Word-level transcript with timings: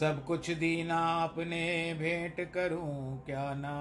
सब 0.00 0.24
कुछ 0.24 0.50
दीना 0.50 1.24
अपने 1.24 1.94
भेंट 1.94 2.52
करूँ, 2.52 3.22
क्या 3.26 3.54
ना? 3.54 3.74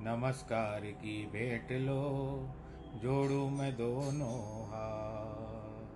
नमस्कार 0.00 0.80
की 0.80 1.26
भेंट 1.26 1.72
लो, 1.72 2.48
जोड़ू 3.02 3.48
मैं 3.48 3.72
दोनों 3.76 4.64
हाथ, 4.66 5.92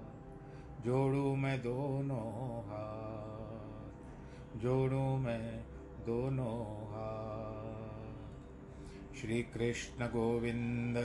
जोड़ू 0.84 1.36
मैं 1.36 1.58
दोनों 1.58 2.60
हाथ, 2.62 4.58
जोड़ू 4.58 5.16
मैं 5.16 5.64
दोनों 6.06 6.62
हाथ। 6.86 8.14
श्री 9.16 9.42
कृष्ण 9.42 10.06
गोविंद 10.06 10.98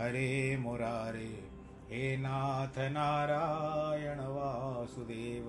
हरे 0.00 0.56
मुरारे, 0.56 1.48
हे 1.90 2.16
नाथ 2.16 2.78
नारायण 2.78 4.20
वासुदेव 4.20 5.48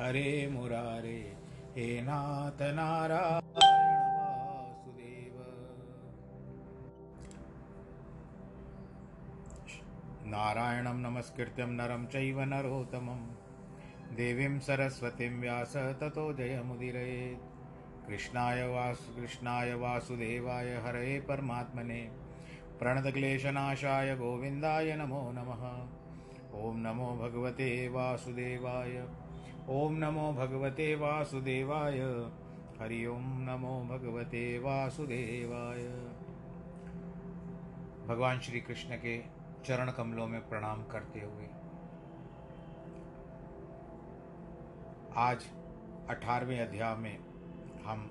हरे 0.00 0.48
मुरारे, 0.52 1.36
हे 1.76 2.00
नाथ 2.02 2.62
नारायण 2.62 3.42
वासुदेव। 4.16 5.34
नारायणं 10.26 10.94
नमस्कृत्यं 10.94 11.66
नरं 11.66 12.06
चैव 12.06 12.44
देवीं 14.16 14.58
सरस्वतीं 14.58 15.40
व्यास 15.40 15.76
ततो 15.76 16.32
जयमुदीरयेत् 16.32 18.08
कृष्णाय 18.08 18.66
वासु, 18.66 19.20
कृष्णाय 19.20 19.74
वासुदेवाय 19.74 20.68
हरे 20.68 21.20
परमात्मने। 21.20 22.10
प्रणतक्लेशनाशाय 22.78 24.16
गोविन्दाय 24.16 24.96
नमो 24.96 25.32
नमः। 25.34 25.82
ॐ 26.62 26.76
नमो 26.76 27.16
भगवते 27.16 27.88
वासुदेवाय। 27.88 29.08
ॐ 29.68 29.92
नमो 29.92 30.32
भगवते 30.32 30.94
वासुदेवाय। 30.94 31.98
हरि 32.80 33.06
ओं 33.06 33.18
नमो 33.18 33.80
भगवते 33.84 34.58
वासुदेवाय। 34.58 35.82
भगवान 38.06 38.40
श्री 38.40 38.60
कृष्ण 38.60 38.96
के 38.96 39.18
चरण 39.64 39.90
कमलों 39.90 40.26
में 40.26 40.48
प्रणाम 40.48 40.84
करते 40.84 41.20
हुए। 41.20 41.48
आज 45.16 45.46
अठारहवें 46.08 46.60
अध्याय 46.60 46.96
में 46.96 47.18
हम 47.84 48.10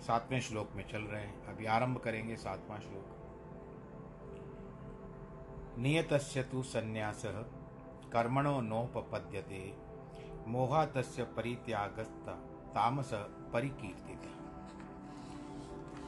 सातवें 0.00 0.40
श्लोक 0.40 0.72
में 0.76 0.88
चल 0.88 1.02
रहे 1.02 1.22
हैं। 1.22 1.46
अभी 1.46 1.66
आरंभ 1.66 1.98
करेंगे 1.98 2.36
सातवां 2.36 2.80
श्लोक। 2.80 3.16
नियतस्य 5.78 6.42
तु 6.42 6.62
संन्यासः 6.62 7.42
कर्मणो 8.12 8.60
नोपपद्यते। 8.60 9.89
मोहातस्य 10.46 11.22
परित्यागस्त 11.22 12.28
तामस 12.74 13.10
परिकीर्ति। 13.52 14.10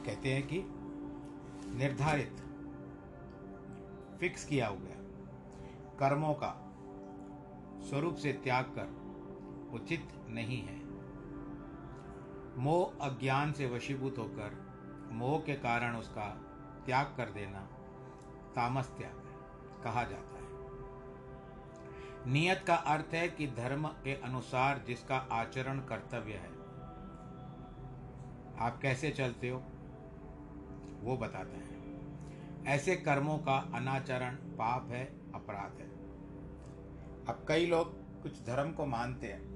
कहते 0.05 0.33
हैं 0.33 0.47
कि 0.47 0.63
निर्धारित 1.77 2.35
फिक्स 4.19 4.45
किया 4.45 4.67
हुआ 4.67 4.93
कर्मों 5.99 6.33
का 6.33 6.49
स्वरूप 7.89 8.15
से 8.15 8.33
त्याग 8.33 8.65
कर 8.65 9.03
उचित 9.73 10.07
नहीं 10.29 10.61
है। 10.61 10.81
मोह 12.57 13.09
अज्ञान 13.09 13.51
से 13.51 13.65
वशीभूत 13.65 14.17
होकर 14.17 14.57
मोह 15.11 15.39
के 15.39 15.53
कारण 15.53 15.95
उसका 15.95 16.29
त्याग 16.85 17.13
कर 17.17 17.29
देना 17.29 17.59
तामस 18.55 18.85
त्याग 18.87 19.15
कहा 19.83 20.03
जाता 20.03 20.37
है। 20.37 20.42
नियत 22.27 22.63
का 22.67 22.75
अर्थ 22.75 23.13
है 23.13 23.29
कि 23.29 23.47
धर्म 23.47 23.87
के 23.87 24.15
अनुसार 24.15 24.83
जिसका 24.87 25.17
आचरण 25.17 25.79
कर्तव्य 25.79 26.33
है। 26.33 26.53
आप 28.59 28.79
कैसे 28.81 29.11
चलते 29.11 29.49
हो? 29.49 29.63
वो 31.01 31.17
बताते 31.17 31.57
हैं। 31.57 31.73
ऐसे 32.65 32.95
कर्मों 32.95 33.37
का 33.37 33.71
अनाचरण 33.73 34.35
पाप 34.35 34.87
है, 34.89 35.05
अपराध 35.35 35.79
है। 35.79 35.89
अब 37.25 37.45
कई 37.47 37.65
लोग 37.65 38.21
कुछ 38.21 38.45
धर्म 38.45 38.71
को 38.71 38.85
मानते 38.85 39.27
हैं। 39.27 39.53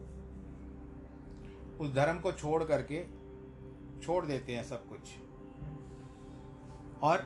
उस 1.77 1.93
धर्म 1.93 2.19
को 2.19 2.31
छोड़ 2.31 2.63
करके 2.63 3.07
छोड़ 3.99 4.25
देते 4.25 4.55
हैं 4.55 4.63
सब 4.63 4.89
कुछ। 4.89 4.99
और 7.01 7.17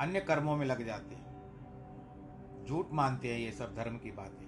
अन्य 0.00 0.20
कर्मों 0.20 0.56
में 0.56 0.66
लग 0.66 0.84
जाते 0.84 1.14
हैं। 1.14 1.26
झूठ 2.68 2.86
मानते 2.92 3.32
हैं 3.32 3.40
ये 3.40 3.52
सब 3.52 3.74
धर्म 3.74 3.98
की 3.98 4.12
बातें। 4.12 4.45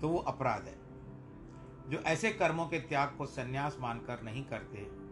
तो 0.00 0.08
वो 0.08 0.18
अपराध 0.18 0.62
है। 0.62 0.86
जो 1.90 1.98
ऐसे 1.98 2.30
कर्मों 2.30 2.66
के 2.66 2.78
त्याग 2.78 3.08
को 3.18 3.26
संन्यास 3.26 3.76
मानकर 3.80 4.22
नहीं 4.22 4.44
करते, 4.44 5.06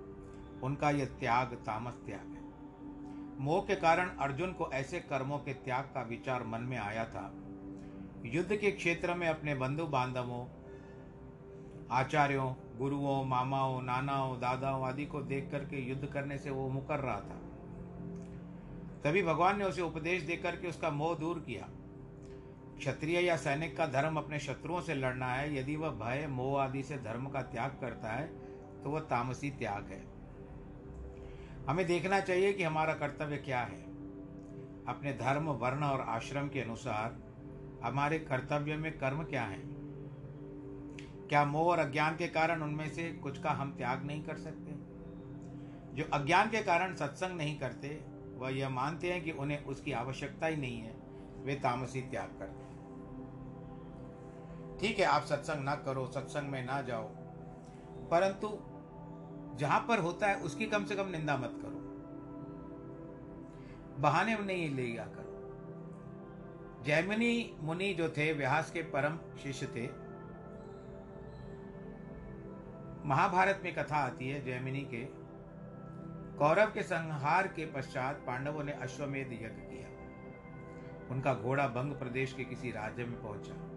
उनका 0.61 0.91
यह 0.91 1.05
त्याग 1.05 1.47
तामस 1.47 1.95
त्याग 1.95 2.21
है। 2.21 2.45
मोह 3.41 3.63
के 3.63 3.75
कारण 3.75 4.09
अर्जुन 4.09 4.53
को 4.53 4.71
ऐसे 4.73 5.01
कर्मों 5.01 5.39
के 5.39 5.55
त्याग 5.55 5.85
का 5.85 6.03
विचार 6.03 6.45
मन 6.45 6.61
में 6.61 6.79
आया 6.79 7.05
था। 7.05 7.33
युद्ध 8.25 8.57
के 8.57 8.71
क्षेत्र 8.71 9.15
में 9.15 9.29
अपने 9.29 9.55
बंधु 9.55 9.87
बांधवों 9.87 10.47
आचार्यों, 11.91 12.79
गुरुओं, 12.79 13.25
मामाओं, 13.25 13.83
नानाओं, 13.83 14.41
दादाओं 14.41 14.87
आदि 14.87 15.07
को 15.07 15.23
देख 15.23 15.51
करके 15.51 15.77
युद्ध 15.77 16.07
करने 16.07 16.39
से 16.39 16.51
वो 16.51 16.69
मुकर 16.69 16.99
रहा 17.01 17.21
था। 17.21 17.41
तभी 19.05 19.23
भगवान 19.23 19.59
ने 19.59 19.65
उसे 19.65 19.83
उपदेश 19.83 20.23
देकर 20.23 20.57
के 20.57 20.69
उसका 20.69 20.91
मोह 20.91 21.19
दूर 21.19 21.39
किया। 21.39 21.69
क्षत्रिय 22.79 23.21
या 23.21 23.37
सैनिक 23.37 23.77
का 23.77 23.87
धर्म 23.87 24.17
अपने 24.17 24.39
शत्रुओं 24.39 24.81
से 24.81 24.95
लड़ना 24.95 25.27
है, 25.27 25.57
यदि 25.57 25.77
वह 25.77 25.91
भय, 25.91 26.27
मोह 26.27 26.63
आदि 26.63 26.83
से 26.83 26.97
धर्म 26.99 27.29
का 27.29 27.43
त्याग 27.43 27.79
करता 27.81 28.13
है 28.13 28.27
तो 28.83 28.91
वह 28.91 29.01
तामसी 29.01 29.51
त्याग 29.51 29.87
है। 29.87 30.03
हमें 31.69 31.87
देखना 31.87 32.21
चाहिए 32.21 32.53
कि 32.53 32.63
हमारा 32.63 32.95
कर्तव्य 32.95 33.37
क्या 33.37 33.61
है। 33.61 33.83
अपने 34.89 35.13
धर्म, 35.13 35.45
वर्ण 35.45 35.85
और 35.85 36.01
आश्रम 36.01 36.49
के 36.49 36.61
अनुसार 36.61 37.17
हमारे 37.85 38.19
कर्तव्य 38.19 38.77
में 38.77 38.91
कर्म 38.99 39.23
क्या 39.25 39.43
है? 39.43 39.61
क्या 41.29 41.45
मोह 41.45 41.71
और 41.71 41.79
अज्ञान 41.79 42.17
के 42.17 42.27
कारण 42.29 42.63
उनमें 42.63 42.89
से 42.89 43.09
कुछ 43.13 43.39
का 43.39 43.51
हम 43.51 43.73
त्याग 43.73 44.05
नहीं 44.05 44.23
कर 44.25 44.37
सकते? 44.37 44.73
जो 45.97 46.05
अज्ञान 46.13 46.51
के 46.51 46.63
कारण 46.63 46.95
सत्संग 46.95 47.37
नहीं 47.37 47.59
करते, 47.59 47.89
वह 48.37 48.51
यह 48.51 48.69
मानते 48.69 49.13
हैं 49.13 49.23
कि 49.25 49.31
उन्हें 49.31 49.65
उसकी 49.65 49.93
आवश्यकता 49.93 50.47
ही 50.47 50.57
नहीं 50.57 50.81
है, 50.81 50.95
वे 51.45 51.55
तामसी 51.55 52.01
त्याग 52.01 52.37
करते 52.39 52.64
ठीक 54.81 54.99
है, 54.99 55.05
आप 55.05 55.23
सत्संग 55.23 55.65
ना 55.65 55.75
करो, 55.75 56.07
सत्संग 56.07 56.49
में 56.49 56.67
ना 56.67 56.83
जाओ। 56.83 57.09
परंतु 58.11 58.59
जहाँ 59.59 59.85
पर 59.89 59.99
होता 59.99 60.27
है, 60.27 60.37
उसकी 60.37 60.67
कम 60.67 60.85
से 60.85 60.97
कम 60.97 61.09
निंदा 61.09 61.37
मत 61.37 61.53
करो। 61.53 61.85
बहाने 63.99 64.39
नहीं 64.39 64.71
लिया 64.71 65.05
करो। 65.05 65.25
जैमिनी 66.85 67.57
मुनि 67.61 67.95
जो 67.95 68.09
थे, 68.09 68.33
व्यास 68.33 68.71
के 68.71 68.83
परम 68.83 69.37
शिष्य 69.43 69.67
थे, 69.67 70.05
महाभारत 73.09 73.61
में 73.65 73.75
कथा 73.75 73.97
आती 73.97 74.29
है 74.29 74.45
जैमिनी 74.45 74.81
के। 74.81 75.25
कौरव 76.39 76.67
के 76.67 76.83
संहार 76.83 77.47
के 77.47 77.67
पश्चात 77.67 78.17
पांडवों 78.17 78.65
ने 78.65 78.73
अश्वमेध 78.73 79.33
यज्ञ 79.33 79.47
किया। 79.47 79.89
उनका 81.15 81.35
घोड़ा 81.35 81.69
बंग 81.69 81.93
प्रदेश 81.93 82.33
के 82.33 82.45
किसी 82.45 82.71
राज्य 82.71 83.05
में 83.05 83.23
पहुँचा। 83.23 83.74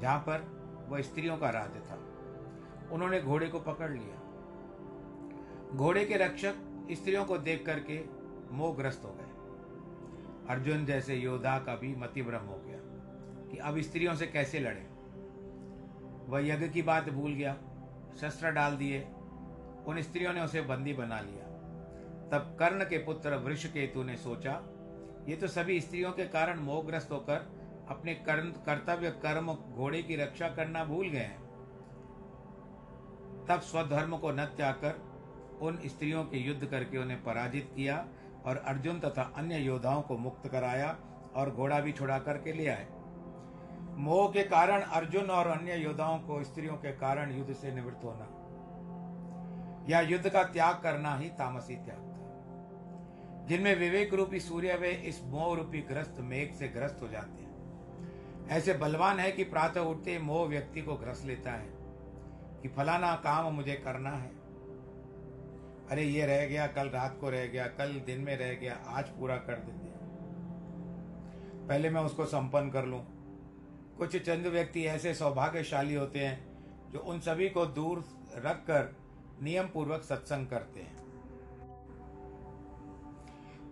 जहाँ 0.00 0.18
पर 0.18 0.58
वह 0.88 1.00
स्त्रियों 1.00 1.38
का 1.38 1.50
राज्य 1.50 1.80
था। 1.80 1.98
उन्होंने 2.92 3.20
घोड़े 3.20 3.48
को 3.48 3.60
पकड़ 3.60 3.92
लिया। 3.92 4.16
घोड़े 5.76 6.04
के 6.04 6.16
रक्षक 6.16 6.54
स्त्रियों 6.92 7.24
को 7.24 7.38
देख 7.38 7.66
करके 7.66 8.04
मोहग्रस्त 8.52 9.04
हो 9.04 9.10
गए। 9.12 9.24
अर्जुन 10.50 10.86
जैसे 10.86 11.14
योद्धा 11.14 11.58
का 11.58 11.76
भी 11.76 11.96
मतिभ्रम 11.96 12.40
हो 12.40 12.58
गया 12.58 12.78
कि 13.50 13.56
अब 13.56 13.80
स्त्रियों 13.80 14.14
से 14.14 14.26
कैसे 14.26 14.58
लड़े। 14.58 14.88
वह 16.26 16.46
यज्ञ 16.46 16.68
की 16.68 16.82
बात 16.82 17.08
भूल 17.10 17.32
गया, 17.32 17.56
शस्त्र 18.20 18.50
डाल 18.50 18.76
दिए, 18.76 19.00
उन 19.86 19.96
स्त्रियों 19.98 20.32
ने 20.32 20.40
उसे 20.40 20.60
बंदी 20.60 20.92
बना 20.92 21.20
लिया। 21.20 21.44
तब 22.28 22.56
कर्ण 22.58 22.84
के 22.84 22.98
पुत्र 22.98 23.36
वृषकेतु 23.36 24.02
ने 24.02 24.16
सोचा, 24.16 24.62
ये 25.28 25.36
तो 25.36 25.46
सभी 25.46 25.80
स्त्रियों 25.80 26.12
के 26.12 26.24
कारण 26.24 26.60
मोहग्रस्त 26.60 27.12
होकर 27.12 27.57
अपने 27.88 28.14
कर्म, 28.14 28.50
कर्तव्य, 28.50 29.10
कर्म 29.10 29.54
घोड़े 29.54 30.02
की 30.02 30.16
रक्षा 30.16 30.48
करना 30.48 30.84
भूल 30.84 31.08
गए 31.08 31.18
हैं। 31.18 31.48
तब 33.48 33.60
स्वधर्म 33.60 34.18
को 34.18 34.32
न 34.32 34.44
त्याग 34.44 34.74
कर 34.74 35.08
उन 35.62 35.78
स्त्रियों 35.84 36.24
के 36.24 36.38
युद्ध 36.38 36.66
करके 36.66 36.98
उन्हें 36.98 37.24
पराजित 37.24 37.72
किया 37.76 38.08
और 38.46 38.56
अर्जुन 38.56 39.00
तथा 39.00 39.32
अन्य 39.36 39.58
योद्धाओं 39.58 40.02
को 40.02 40.16
मुक्त 40.16 40.48
कराया 40.48 40.96
और 41.36 41.50
घोड़ा 41.50 41.80
भी 41.80 41.92
छुड़ा 41.92 42.18
करके 42.18 42.52
ले 42.52 42.68
आए। 42.68 42.86
मोह 43.96 44.32
के 44.32 44.42
कारण 44.42 44.80
अर्जुन 44.80 45.30
और 45.30 45.46
अन्य 45.46 45.76
योद्धाओं 45.76 46.18
को 46.18 46.44
स्त्रियों 46.44 46.74
के 46.74 46.92
कारण 46.92 47.32
युद्ध 47.32 47.52
से 47.52 47.72
निवृत्त 47.72 48.04
होना। 48.04 48.34
या 49.88 50.00
युद्ध 50.00 50.28
का 50.28 50.44
त्याग 50.44 50.80
करना 50.82 51.16
ही 51.16 51.28
तामसी 51.28 51.76
त्याग 51.76 51.98
था। 51.98 52.18
जिनमें 53.46 53.76
विवेक 53.76 54.14
रूपी 54.14 54.40
सूर्य 54.40 54.76
वे 54.76 54.90
इस 54.90 55.24
मोह 55.24 55.56
रूपी 55.56 55.80
ग्रस्त, 55.80 56.16
मेघ 56.18 56.54
से 56.54 56.68
ग्रस्त 56.68 56.98
हो 57.02 57.08
जाते 57.08 57.42
हैं। 57.42 57.47
ऐसे 58.48 58.72
बलवान 58.72 59.18
है 59.18 59.30
कि 59.32 59.44
प्रातः 59.44 59.80
उठते 59.80 60.18
मोह 60.18 60.46
व्यक्ति 60.48 60.82
को 60.82 60.94
ग्रस 60.94 61.22
लेता 61.24 61.52
है 61.52 61.68
कि 62.62 62.68
फलाना 62.68 63.14
काम 63.14 63.52
मुझे 63.54 63.74
करना 63.74 64.10
है। 64.10 64.30
अरे 65.90 66.02
ये 66.02 66.26
रह 66.26 66.46
गया, 66.46 66.66
कल 66.66 66.88
रात 66.88 67.18
को 67.20 67.30
रह 67.30 67.46
गया, 67.46 67.66
कल 67.66 67.92
दिन 68.06 68.20
में 68.20 68.36
रह 68.36 68.52
गया, 68.54 68.74
आज 68.86 69.08
पूरा 69.08 69.36
कर 69.36 69.56
देते 69.56 69.86
पहले 71.68 71.90
मैं 71.90 72.00
उसको 72.00 72.24
संपन्न 72.24 72.70
कर 72.70 72.84
लूँ। 72.84 73.00
कुछ 73.98 74.16
चंद 74.16 74.46
व्यक्ति 74.46 74.84
ऐसे 74.84 75.14
सौभाग्यशाली 75.14 75.94
होते 75.94 76.18
हैं 76.18 76.90
जो 76.92 76.98
उन 76.98 77.20
सभी 77.20 77.48
को 77.48 77.66
दूर 77.66 78.04
रखकर 78.36 78.94
नियम 79.42 79.66
पूर्वक 79.66 80.02
सत्संग 80.02 80.46
करते 80.46 80.80
हैं। 80.80 81.07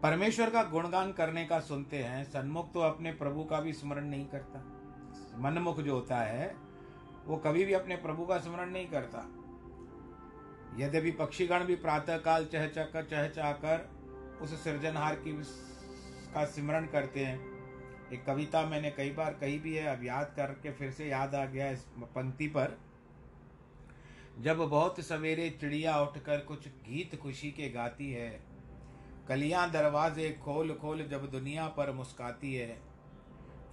परमेश्वर 0.03 0.51
का 0.51 0.63
गुणगान 0.63 1.13
करने 1.13 1.45
का 1.45 1.61
सुनते 1.61 1.97
हैं, 1.97 2.25
सन्मुख 2.25 2.73
तो 2.73 2.81
अपने 2.81 3.13
प्रभु 3.13 3.45
का 3.45 3.61
भी 3.61 3.73
स्मरण 3.73 4.05
नहीं 4.05 4.27
करता। 4.27 4.59
मनमुख 5.39 5.81
जो 5.81 5.95
होता 5.95 6.17
है, 6.17 6.57
वो 7.25 7.37
कभी 7.37 7.65
भी 7.65 7.73
अपने 7.73 7.97
प्रभु 7.97 8.27
का 8.27 8.39
स्मरण 8.39 8.71
नहीं 8.71 8.87
करता। 8.87 9.19
यद्यपि 10.79 11.11
पक्षीगण 11.11 11.65
भी 11.65 11.77
प्रातःकाल 11.77 12.45
चहचक, 12.45 13.09
चहचाकर 13.11 13.91
उस 14.41 14.65
सृजनहार 14.65 15.15
की 15.15 15.33
का 16.35 16.45
स्मरण 16.45 16.87
करते 16.87 17.25
हैं। 17.25 17.41
एक 18.13 18.25
कविता 18.25 18.67
मैंने 18.67 18.91
कई 18.91 19.11
बार 19.11 19.35
कही 19.35 19.59
भी 19.59 19.75
है, 19.75 19.97
अब 19.97 20.05
याद 20.05 20.33
करके 20.37 20.73
फिर 20.73 20.91
से 20.91 21.09
याद 21.09 21.35
आ 21.35 21.45
गया 21.45 21.71
इस 21.71 21.87
पंक्ति 21.99 22.47
पर। 22.47 22.79
जब 24.39 24.59
बहुत 24.59 25.01
सवेरे 25.01 25.51
चिड़िया 25.51 26.01
उठकर 26.01 26.41
कुछ 26.41 26.69
गीत 26.69 27.21
खुशी 27.21 27.51
के 27.51 27.71
गाती 27.71 28.13
है 28.13 28.46
कलियाँ 29.29 29.71
दरवाजे 29.71 30.31
खोल 30.45 30.75
खोल 30.75 31.09
जब 31.09 31.31
दुनिया 31.31 31.67
पर 31.69 31.93
मुस्काती 31.93 32.55
है, 32.55 32.79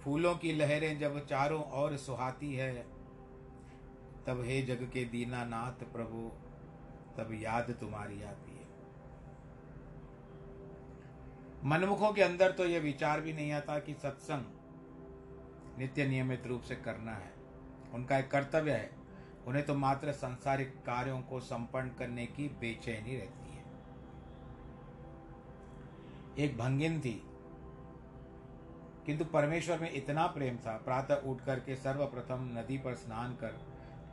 फूलों 0.04 0.34
की 0.34 0.52
लहरें 0.52 0.98
जब 0.98 1.26
चारों 1.26 1.62
ओर 1.72 1.96
सुहाती 1.96 2.54
है, 2.54 2.72
तब 4.26 4.42
हे 4.46 4.62
जग 4.62 4.90
के 4.92 5.04
दीनानाथ 5.04 5.84
प्रभु, 5.92 6.30
तब 7.16 7.38
याद 7.42 7.70
तुम्हारी 7.80 8.22
आती 8.22 8.52
है। 8.52 8.64
मनमुखों 11.64 12.12
के 12.12 12.22
अंदर 12.22 12.52
तो 12.52 12.66
यह 12.66 12.80
विचार 12.80 13.20
भी 13.20 13.32
नहीं 13.32 13.52
आता 13.52 13.78
कि 13.78 13.94
सत्संग 13.94 15.78
नित्य 15.78 16.06
नियमित 16.06 16.46
रूप 16.46 16.62
से 16.62 16.74
करना 16.74 17.12
है। 17.12 17.32
उनका 17.94 18.18
एक 18.18 18.30
कर्तव्य 18.30 18.72
है, 18.72 18.90
उन्हें 19.46 19.66
तो 19.66 19.74
मात्र 19.74 20.12
संसारिक 20.12 20.68
कार्यों 20.68 21.20
को 21.20 21.40
संपन्न 21.40 21.88
करने 21.88 22.26
की 22.26 22.48
बेचैनी 22.48 23.16
रहती 23.16 23.43
एक 26.38 26.58
भंगिन 26.58 27.00
थी। 27.00 27.22
किंतु 29.06 29.24
परमेश्वर 29.24 29.78
में 29.78 29.92
इतना 29.92 30.26
प्रेम 30.26 30.56
था, 30.56 30.76
प्रातः 30.76 31.14
उठ 31.14 31.40
करके 31.40 31.76
सर्वप्रथम 31.76 32.58
नदी 32.58 32.78
पर 32.78 32.94
स्नान 32.94 33.32
कर 33.32 33.60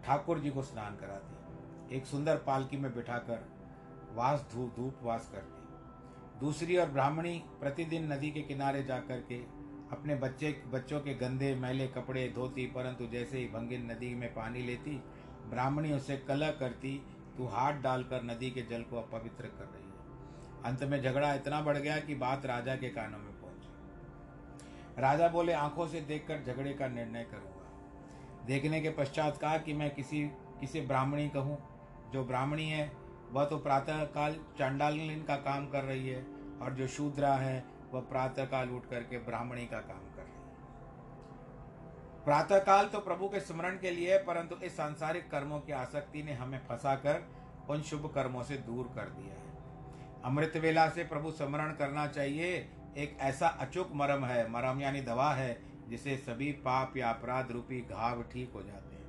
ठाकुर 0.06 0.40
जी 0.40 0.50
को 0.50 0.64
स्नान 0.64 0.96
कराती। 0.96 1.42
एक 1.96 2.06
सुंदर 2.06 2.36
पालकी 2.38 2.78
में 2.78 2.96
बिठाकर 2.96 3.46
वास 4.14 4.50
धूप 4.54 4.74
धूप 4.76 4.96
वास 5.04 5.30
करती। 5.32 5.62
दूसरी 6.40 6.78
और 6.78 6.90
ब्राह्मणी 6.90 7.44
प्रतिदिन 7.60 8.14
नदी 8.14 8.32
के 8.32 8.42
किनारे 8.42 8.84
जाकर 8.84 9.18
के 9.20 9.62
अपने 9.92 10.16
बच्चे, 10.16 10.64
बच्चों 10.68 11.02
के 11.02 11.14
गंदे 11.14 11.56
मैले, 11.56 11.88
कपड़े, 11.88 12.32
धोती, 12.36 12.66
परंतु 12.66 13.08
जैसे 13.08 13.38
ही 13.40 13.46
भंगिन 13.46 13.92
नदी 13.92 14.16
में 14.16 14.34
पानी 14.34 14.62
लेती, 14.62 15.04
ब्राह्मणी 15.50 15.94
उसे 15.94 16.18
कलह 16.18 16.52
करती, 16.52 17.06
तू 17.38 17.46
हाथ 17.46 17.74
डालकर 17.74 18.24
नदी 18.24 18.52
के 18.52 18.62
जल 18.62 18.82
को 18.82 18.98
अपवित्र 18.98 19.46
कर 19.46 19.64
रही। 19.64 19.81
अंत 20.66 20.84
में 20.84 21.02
झगड़ा 21.02 21.34
इतना 21.34 21.62
बढ़ 21.62 21.78
गया 21.78 22.00
कि 22.00 22.16
बात 22.16 22.46
राजा 22.46 22.76
के 22.76 22.90
कानों 22.90 23.20
में 23.20 23.42
पहुँची। 23.42 25.02
राजा 25.02 25.28
बोले, 25.28 25.54
आँखों 25.54 25.88
से 25.88 26.02
देखकर 26.02 26.44
झगड़े 26.44 26.74
का 26.74 26.88
निर्णय 26.88 27.24
करूँगा। 27.24 28.46
देखने 28.46 28.82
के 28.82 28.90
पश्चात 28.90 29.38
कहा 29.38 29.58
कि 29.58 29.74
मैं 29.74 29.96
किसी 29.96 30.32
किसी 30.60 30.82
ब्राह्मणी 30.82 31.30
कहूँ? 31.30 31.58
जो 32.14 32.24
ब्राह्मणी 32.24 32.70
है, 32.70 32.92
वह 33.32 33.46
तो 33.46 33.58
प्रातःकाल 33.58 34.36
चांडालिन 34.58 35.24
का 35.24 35.36
काम 35.36 35.68
कर 35.68 35.84
रही 35.84 36.08
है, 36.08 36.26
और 36.62 36.74
जो 36.74 36.88
शूद्रा 36.88 37.34
है, 37.34 37.64
वह 37.94 38.02
प्रातःकाल 38.02 38.70
उठ 38.70 38.86
करके 38.86 39.18
ब्राह्मणी 39.18 39.66
का 39.66 39.80
काम 39.80 40.16
कर 40.16 40.22
रही 40.22 40.32
है। 40.32 40.42
प्रातःकाल 42.26 42.86
तो 42.86 43.00
प्रभु 43.00 43.28
के 43.28 43.40
स्मरण 43.40 43.78
के 43.78 43.92
लिए 43.92 44.12
है, 44.12 44.24
परंतु 44.24 44.56
इस 44.56 44.78
सांसारिक 44.78 45.32
कर्मों 45.32 45.60
की 45.60 45.72
आसक्ति 45.72 46.24
ने 46.24 46.34
हमें 46.34 46.60
फंसाकर 46.60 47.28
उन 47.70 47.82
शुभ 47.82 48.12
कर्मों 48.16 48.44
से 48.44 48.58
दूर 48.58 48.92
कर 48.96 49.10
दिया 49.10 49.34
है। 49.34 49.51
अमृत 50.26 50.58
वेला 50.58 50.88
से 50.90 51.04
प्रभु 51.04 51.32
स्मरण 51.32 51.74
करना 51.74 52.08
चाहिए। 52.08 52.70
एक 52.98 53.18
ऐसा 53.20 53.48
अचूक 53.48 53.90
मरम 53.94 54.26
है, 54.26 54.50
मरम 54.52 54.82
यानी 54.82 55.02
दवा 55.02 55.34
है, 55.34 55.62
जिसे 55.90 56.18
सभी 56.18 56.52
पाप 56.52 56.98
या 56.98 57.10
अपराध 57.10 57.52
रूपी 57.52 57.82
घाव 57.82 58.22
ठीक 58.24 58.52
हो 58.54 58.62
जाते 58.62 58.96
हैं। 58.96 59.02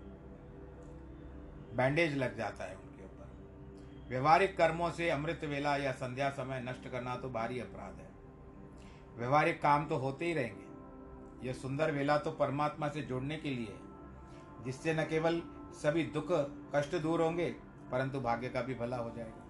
बैंडेज 1.76 2.16
लग 2.16 2.37
जाता 2.37 2.64
है 2.64 2.76
उनके 2.76 3.04
ऊपर। 3.04 4.09
व्यवहारिक 4.09 4.57
कर्मों 4.57 4.90
से 4.90 5.11
अमृत 5.11 5.40
वेला 5.45 5.76
या 5.76 5.92
संध्या 5.92 6.31
समय 6.31 6.61
नष्ट 6.61 6.88
करना 6.88 7.16
तो 7.16 7.31
भारी 7.31 7.61
अपराध 7.61 8.00
है। 8.00 8.11
व्यवहारिक 9.16 9.62
काम 9.62 9.87
तो 9.87 9.97
होते 9.97 10.25
ही 10.25 10.33
रहेंगे। 10.33 11.49
यह 11.49 11.52
सुंदर 11.52 11.90
वेला 11.90 12.19
तो 12.19 12.31
परमात्मा 12.31 12.88
से 12.88 13.02
जोड़ने 13.02 13.37
के 13.37 13.50
लिए 13.50 13.66
है, 13.66 14.64
जिससे 14.64 14.95
न 14.95 15.04
केवल 15.04 15.42
सभी 15.73 16.02
दुख, 16.04 16.28
कष्ट 16.75 16.97
दूर 16.97 17.23
होंगे, 17.23 17.50
परंतु 17.90 18.21
भाग्य 18.21 18.49
का 18.49 18.62
भी 18.62 18.75
भला 18.75 18.97
हो 18.97 19.11
जाएगा। 19.11 19.42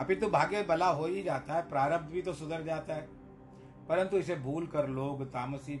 अभी 0.00 0.14
तो 0.16 0.28
भाग्य 0.30 0.62
भला 0.62 0.86
हो 0.86 1.06
ही 1.06 1.22
जाता 1.22 1.54
है, 1.54 1.68
प्रारब्ध 1.68 2.06
भी 2.06 2.22
तो 2.22 2.32
सुधर 2.32 2.62
जाता 2.62 2.94
है। 2.94 3.08
परंतु 3.88 4.16
इसे 4.16 4.36
भूल 4.36 4.66
कर 4.66 4.88
लोग 4.88 5.24
तामसी 5.26 5.76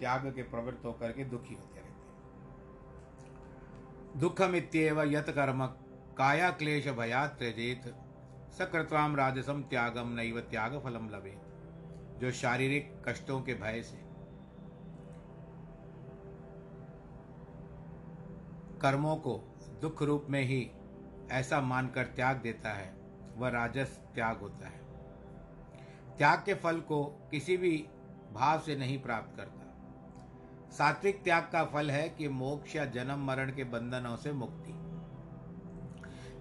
त्याग 0.00 0.26
के 0.32 0.42
प्रवृत्त 0.42 0.84
होकर 0.84 1.12
के 1.12 1.24
दुखी 1.24 1.54
होते 1.54 1.80
रहते 1.80 1.88
हैं। 1.88 1.94
दुखमित्येव 4.18 5.02
यत 5.02 5.30
कर्म, 5.30 5.66
काया 6.18 6.50
क्लेश 6.50 6.88
भया 6.88 7.26
त्यजेत 7.26 7.94
सकृत्वाम 8.52 9.16
राजसम 9.16 9.62
त्यागम 9.62 10.08
नैव 10.08 10.40
त्याग 10.40 10.80
फलम 10.84 11.08
लभे 11.08 11.36
जो 12.18 12.30
शारीरिक 12.32 12.92
कष्टों 13.08 13.40
के 13.42 13.54
भय 13.54 13.82
से, 13.82 13.96
कर्मों 18.80 19.16
को 19.16 19.34
दुख 19.80 20.02
रूप 20.02 20.26
में 20.30 20.42
ही 20.42 20.70
ऐसा 21.30 21.60
मानकर 21.60 22.04
त्याग 22.06 22.36
देता 22.36 22.72
है 22.72 22.95
वह 23.36 23.48
राजस 23.48 24.00
त्याग 24.14 24.38
होता 24.38 24.66
है। 24.66 24.80
त्याग 26.18 26.42
के 26.46 26.54
फल 26.54 26.80
को 26.80 27.04
किसी 27.30 27.56
भी 27.56 27.86
भाव 28.32 28.60
से 28.60 28.76
नहीं 28.76 29.02
प्राप्त 29.02 29.36
करता। 29.36 30.72
सात्विक 30.72 31.22
त्याग 31.24 31.42
का 31.42 31.64
फल 31.64 31.90
है 31.90 32.08
कि 32.08 32.28
मोक्ष 32.28 32.76
या 32.76 32.84
जन्म 32.84 33.26
मरण 33.26 33.50
के 33.52 33.64
बंधनों 33.64 34.16
से 34.16 34.32
मुक्ति। 34.32 34.72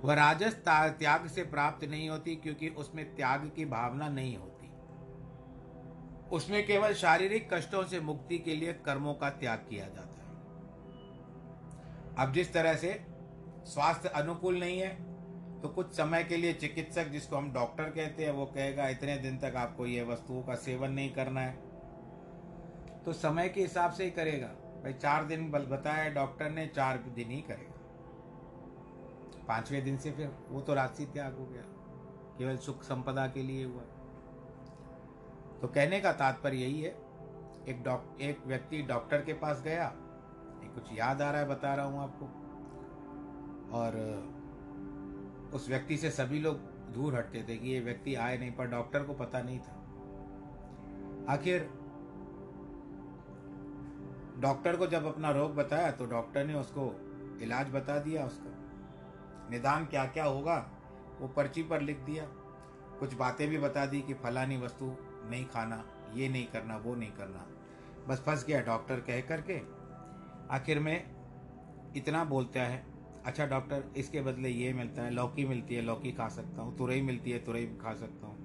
वह 0.04 0.14
राजस 0.14 0.54
त्याग 0.66 1.28
से 1.28 1.44
प्राप्त 1.44 1.84
नहीं 1.86 2.10
होती 2.10 2.36
क्योंकि 2.36 2.70
उसमें 2.70 3.16
त्याग 3.16 3.52
की 3.56 3.66
भावना 3.66 4.10
नहीं 4.10 4.38
होती। 4.38 4.54
उसमें 6.32 6.66
केवल 6.68 6.94
शारीरिक 6.94 7.54
कष्टों 7.54 7.84
से 7.84 8.00
मुक्ति 8.00 8.38
के 8.38 8.56
लिए 8.56 8.74
कर्मों 8.74 9.14
का 9.14 9.30
त्याग 9.30 9.58
किया 9.60 9.86
जाता 9.86 10.22
है। 10.22 10.34
अब 12.18 12.34
जिस 12.34 12.54
तरह 12.54 12.76
से 12.76 13.06
स्वास्थ्य 13.66 14.10
अनुकूल 14.10 14.60
नहीं 14.60 14.80
है 14.80 15.15
तो 15.66 15.70
कुछ 15.70 15.94
समय 15.94 16.24
के 16.24 16.38
लिए 16.38 16.54
चिकित्सक 16.54 17.06
जिसको 17.06 17.36
हम 17.36 17.54
डॉक्टर 17.54 17.84
कहते 17.84 18.26
हैं, 18.26 18.32
वो 18.32 18.46
कहेगा, 18.46 18.88
इतने 18.88 19.18
दिन 19.18 19.38
तक 19.38 19.54
आपको 19.58 19.86
ये 19.86 20.04
वस्तुओं 20.04 20.44
का 20.44 20.56
सेवन 20.56 20.92
नहीं 20.92 21.14
करना 21.14 21.42
है। 21.42 21.54
तो 23.06 23.14
समय 23.14 23.50
के 23.50 23.62
हिसाब 23.62 23.92
से 23.92 24.04
ही 24.04 24.12
करेगा। 24.12 24.48
भाई, 24.48 24.94
चार 24.94 25.24
दिन 25.24 25.52
बल 25.52 25.66
बताया 25.66 26.10
डॉक्टर 26.10 26.50
ने, 26.50 26.68
चार 26.68 26.98
दिन 26.98 27.32
ही 27.32 27.42
करेगा। 27.42 27.74
पाँचवें 29.48 29.84
दिन 29.84 29.98
से 29.98 30.12
फिर 30.12 30.32
वो 30.50 30.62
तो 30.62 30.74
राशि 30.74 31.06
त्याग 31.06 31.38
हो 31.38 31.46
गया। 31.46 31.62
केवल 32.38 32.58
सुख 32.58 32.84
संपदा 32.84 33.28
के 33.28 33.44
लिए 33.44 33.66
हुआ। 33.66 33.82
तो 35.62 35.68
कहने 35.68 36.00
का 36.00 36.12
तात्पर्य 36.12 36.58
यही 36.58 36.82
है। 36.82 36.92
एक 37.68 37.84
डॉक्टर 37.86 38.22
एक 38.22 38.40
व्यक्ति 38.46 38.82
डॉक्टर 38.82 39.22
के 39.22 39.34
पास 39.34 39.62
गया। 39.62 39.92
कुछ 40.76 40.90
याद 40.94 41.22
आ 41.22 41.32
रहा 41.32 41.42
है, 41.42 41.48
बता 41.48 41.76
रहा 41.76 41.86
हूँ 41.86 42.00
आपको। 42.00 42.26
और 43.78 43.92
उस 45.56 45.68
व्यक्ति 45.70 45.98
से 45.98 46.10
सभी 46.12 46.40
लोग 46.40 46.58
दूर 46.94 47.16
हटते 47.16 47.44
थे 47.50 47.58
कि 47.58 47.70
ये 47.70 47.80
व्यक्ति 47.80 48.16
आए 48.16 48.38
नहीं, 48.38 48.52
पर 48.52 48.68
डॉक्टर 48.68 49.04
को 49.04 49.14
पता 49.14 49.42
नहीं 49.42 49.60
था। 49.60 51.34
आखिर 51.34 51.70
डॉक्टर 54.40 54.76
को 54.76 54.88
जब 54.88 55.06
अपना 55.06 55.32
रोग 55.32 55.56
बताया 55.56 55.92
तो 55.92 56.06
डॉक्टर 56.06 56.46
ने 56.46 56.54
उसको 56.54 56.92
इलाज 57.42 57.70
बता 57.70 57.98
दिया 58.00 58.26
उसका। 58.26 58.52
निदान 59.52 59.86
क्या 59.86 60.06
क्या 60.06 60.26
होगा, 60.26 60.58
वो 61.20 61.28
पर्ची 61.28 61.64
पर 61.64 61.82
लिख 61.82 62.00
दिया। 62.00 62.26
कुछ 63.00 63.14
बातें 63.14 63.48
भी 63.50 63.58
बता 63.58 63.86
दी 63.86 64.02
कि 64.02 64.14
फलानी 64.14 64.58
वस्तु 64.58 64.86
नहीं 65.30 65.46
खाना, 65.46 65.84
ये 66.16 66.30
नहीं 66.30 66.46
करना, 66.46 66.78
वो 66.78 66.96
नहीं 66.96 67.12
करना। 67.12 67.46
बस 68.08 68.24
फंस 68.26 68.46
गया 68.46 68.62
डॉक्टर 68.62 69.00
कह 69.00 69.22
करके। 69.22 69.60
आखिर 70.56 70.80
में 70.80 71.16
इतना 71.96 72.24
बोलता 72.24 72.62
है 72.62 72.84
अच्छा 73.26 73.46
डॉक्टर 73.46 73.84
इसके 73.98 74.22
बदले 74.22 74.50
ये 74.50 74.74
मिलता 74.74 75.02
है, 75.02 75.12
लौकी 75.12 75.46
मिलती 75.46 75.76
है, 75.76 75.82
लौकी 75.82 76.12
खा 76.12 76.28
सकता 76.30 76.62
हूँ। 76.62 76.78
तुरई 76.78 77.02
मिलती 77.02 77.32
है, 77.32 77.40
तुरई 77.40 77.66
खा 77.66 77.94
सकता 77.94 78.28
हूँ। 78.28 78.36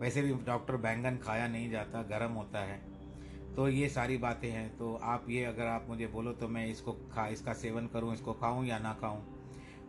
वैसे 0.00 0.22
भी 0.22 0.32
डॉक्टर 0.32 0.76
बैंगन 0.76 1.16
खाया 1.16 1.48
नहीं 1.48 1.70
जाता, 1.70 2.02
गर्म 2.02 2.32
होता 2.32 2.58
है। 2.58 2.80
तो 3.56 3.68
ये 3.68 3.88
सारी 3.88 4.16
बातें 4.16 4.50
हैं। 4.50 4.76
तो 4.78 4.94
आप 5.02 5.26
ये 5.28 5.44
अगर 5.44 5.66
आप 5.66 5.86
मुझे 5.88 6.06
बोलो 6.06 6.32
तो 6.32 6.48
मैं 6.48 6.66
इसको 6.66 6.92
खा, 6.92 7.26
इसका 7.26 7.52
सेवन 7.52 7.86
करूँ, 7.86 8.12
इसको 8.14 8.32
खाऊँ 8.32 8.66
या 8.66 8.78
ना 8.78 8.92
खाऊँ। 8.92 9.22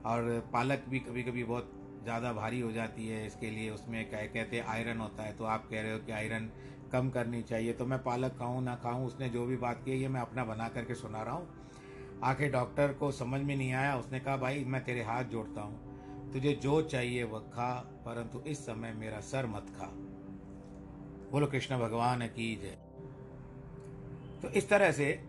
और 0.05 0.49
पालक 0.53 0.83
भी 0.89 0.99
कभी 0.99 1.23
कभी 1.23 1.43
बहुत 1.43 1.71
ज़्यादा 2.03 2.33
भारी 2.33 2.59
हो 2.59 2.71
जाती 2.71 3.07
है 3.07 3.25
इसके 3.27 3.49
लिए। 3.49 3.69
उसमें 3.69 4.09
क्या 4.09 4.19
कहते 4.19 4.57
हैं 4.57 4.65
आयरन 4.65 4.97
होता 4.97 5.23
है। 5.23 5.33
तो 5.33 5.43
आप 5.43 5.67
कह 5.69 5.81
रहे 5.81 5.93
हो 5.93 5.99
कि 5.99 6.11
आयरन 6.11 6.49
कम 6.91 7.09
करनी 7.09 7.41
चाहिए। 7.43 7.73
तो 7.73 7.85
मैं 7.85 8.03
पालक 8.03 8.37
खाऊँ, 8.39 8.63
ना 8.63 8.75
खाऊँ, 8.75 9.05
उसने 9.07 9.29
जो 9.29 9.45
भी 9.45 9.57
बात 9.57 9.81
की 9.85 9.91
है, 9.91 9.97
ये 9.97 10.07
मैं 10.07 10.21
अपना 10.21 10.45
बना 10.45 10.69
करके 10.69 10.95
सुना 10.95 11.23
रहा 11.23 11.33
हूँ। 11.33 11.64
आखिर 12.23 12.51
डॉक्टर 12.51 12.93
को 12.93 13.11
समझ 13.11 13.41
में 13.41 13.55
नहीं 13.55 13.73
आया। 13.73 13.97
उसने 13.97 14.19
कहा, 14.19 14.37
भाई, 14.37 14.63
मैं 14.63 14.83
तेरे 14.83 15.03
हाथ 15.03 15.23
जोड़ता 15.23 15.61
हूँ। 15.61 15.95
तुझे 16.33 16.53
जो 16.53 16.81
चाहिए 16.81 17.23
वह 17.23 17.39
खा, 17.39 17.73
परंतु 18.05 18.39
इस 18.39 18.65
समय 18.65 18.93
मेरा 18.93 19.19
सर 19.19 19.45
मत 19.45 19.65
खा। 19.77 19.85
बोलो, 21.31 21.47
कृष्ण 21.47 21.79
भगवान 21.79 22.27
की 22.27 22.55
जय। 22.55 22.77
तो 24.41 24.49
इस 24.49 24.69
तरह 24.69 24.91
से 24.91 25.23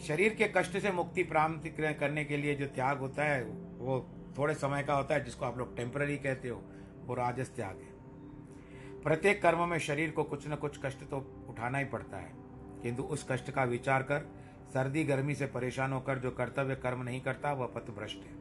शरीर 0.00 0.34
के 0.34 0.48
कष्ट 0.56 0.78
से 0.78 0.92
मुक्ति 0.92 1.22
प्राप्त 1.22 1.76
करने 1.80 2.24
के 2.24 2.36
लिए 2.36 2.54
जो 2.54 2.66
त्याग 2.66 2.98
होता 2.98 3.24
है, 3.24 3.44
वो 3.78 4.08
थोड़े 4.38 4.54
समय 4.54 4.82
का 4.82 4.94
होता 4.94 5.14
है, 5.14 5.24
जिसको 5.24 5.44
आप 5.44 5.58
लोग 5.58 5.76
टेम्पररी 5.76 6.16
कहते 6.16 6.48
हो, 6.48 6.62
वो 7.06 7.14
राजस 7.14 7.52
त्याग 7.56 7.76
है। 7.76 7.98
प्रत्येक 9.02 9.42
कर्म 9.42 9.68
में 9.68 9.78
शरीर 9.78 10.10
को 10.10 10.24
कुछ 10.24 10.48
न 10.48 10.54
कुछ 10.54 10.78
कष्ट 10.84 10.98
तो 10.98 11.46
उठाना 11.48 11.78
ही 11.78 11.84
पड़ता 11.84 12.16
है। 12.16 12.32
किंतु 12.82 13.02
उस 13.02 13.26
कष्ट 13.30 13.50
का 13.50 13.64
विचार 13.64 14.02
कर 14.02 14.26
सर्दी, 14.74 15.04
गर्मी 15.04 15.34
से 15.34 15.46
परेशान 15.46 15.92
होकर 15.92 16.18
जो 16.18 16.30
कर्तव्य 16.30 16.74
कर्म 16.74 17.02
नहीं 17.02 17.20
करता, 17.20 17.52
वह 17.52 17.66
पथ 17.66 17.90
भ्रष्ट 17.90 18.16
है। 18.16 18.36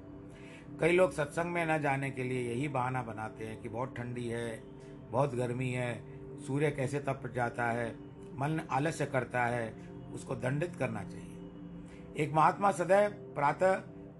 कई 0.79 0.91
लोग 0.91 1.11
सत्संग 1.11 1.51
में 1.51 1.65
न 1.65 1.81
जाने 1.81 2.11
के 2.11 2.23
लिए 2.23 2.49
यही 2.49 2.67
बहाना 2.67 3.01
बनाते 3.01 3.45
हैं 3.45 3.61
कि 3.61 3.69
बहुत 3.69 3.95
ठंडी 3.97 4.27
है, 4.27 4.63
बहुत 5.11 5.35
गर्मी 5.35 5.69
है, 5.69 6.03
सूर्य 6.47 6.71
कैसे 6.71 6.99
तप 6.99 7.31
जाता 7.35 7.65
है, 7.65 7.89
मन 8.35 8.61
आलस्य 8.71 9.05
करता 9.05 9.45
है, 9.45 9.73
उसको 10.13 10.35
दंडित 10.35 10.75
करना 10.75 11.03
चाहिए। 11.03 12.23
एक 12.23 12.33
महात्मा 12.33 12.71
सदैव 12.71 13.09
प्रातः 13.35 13.73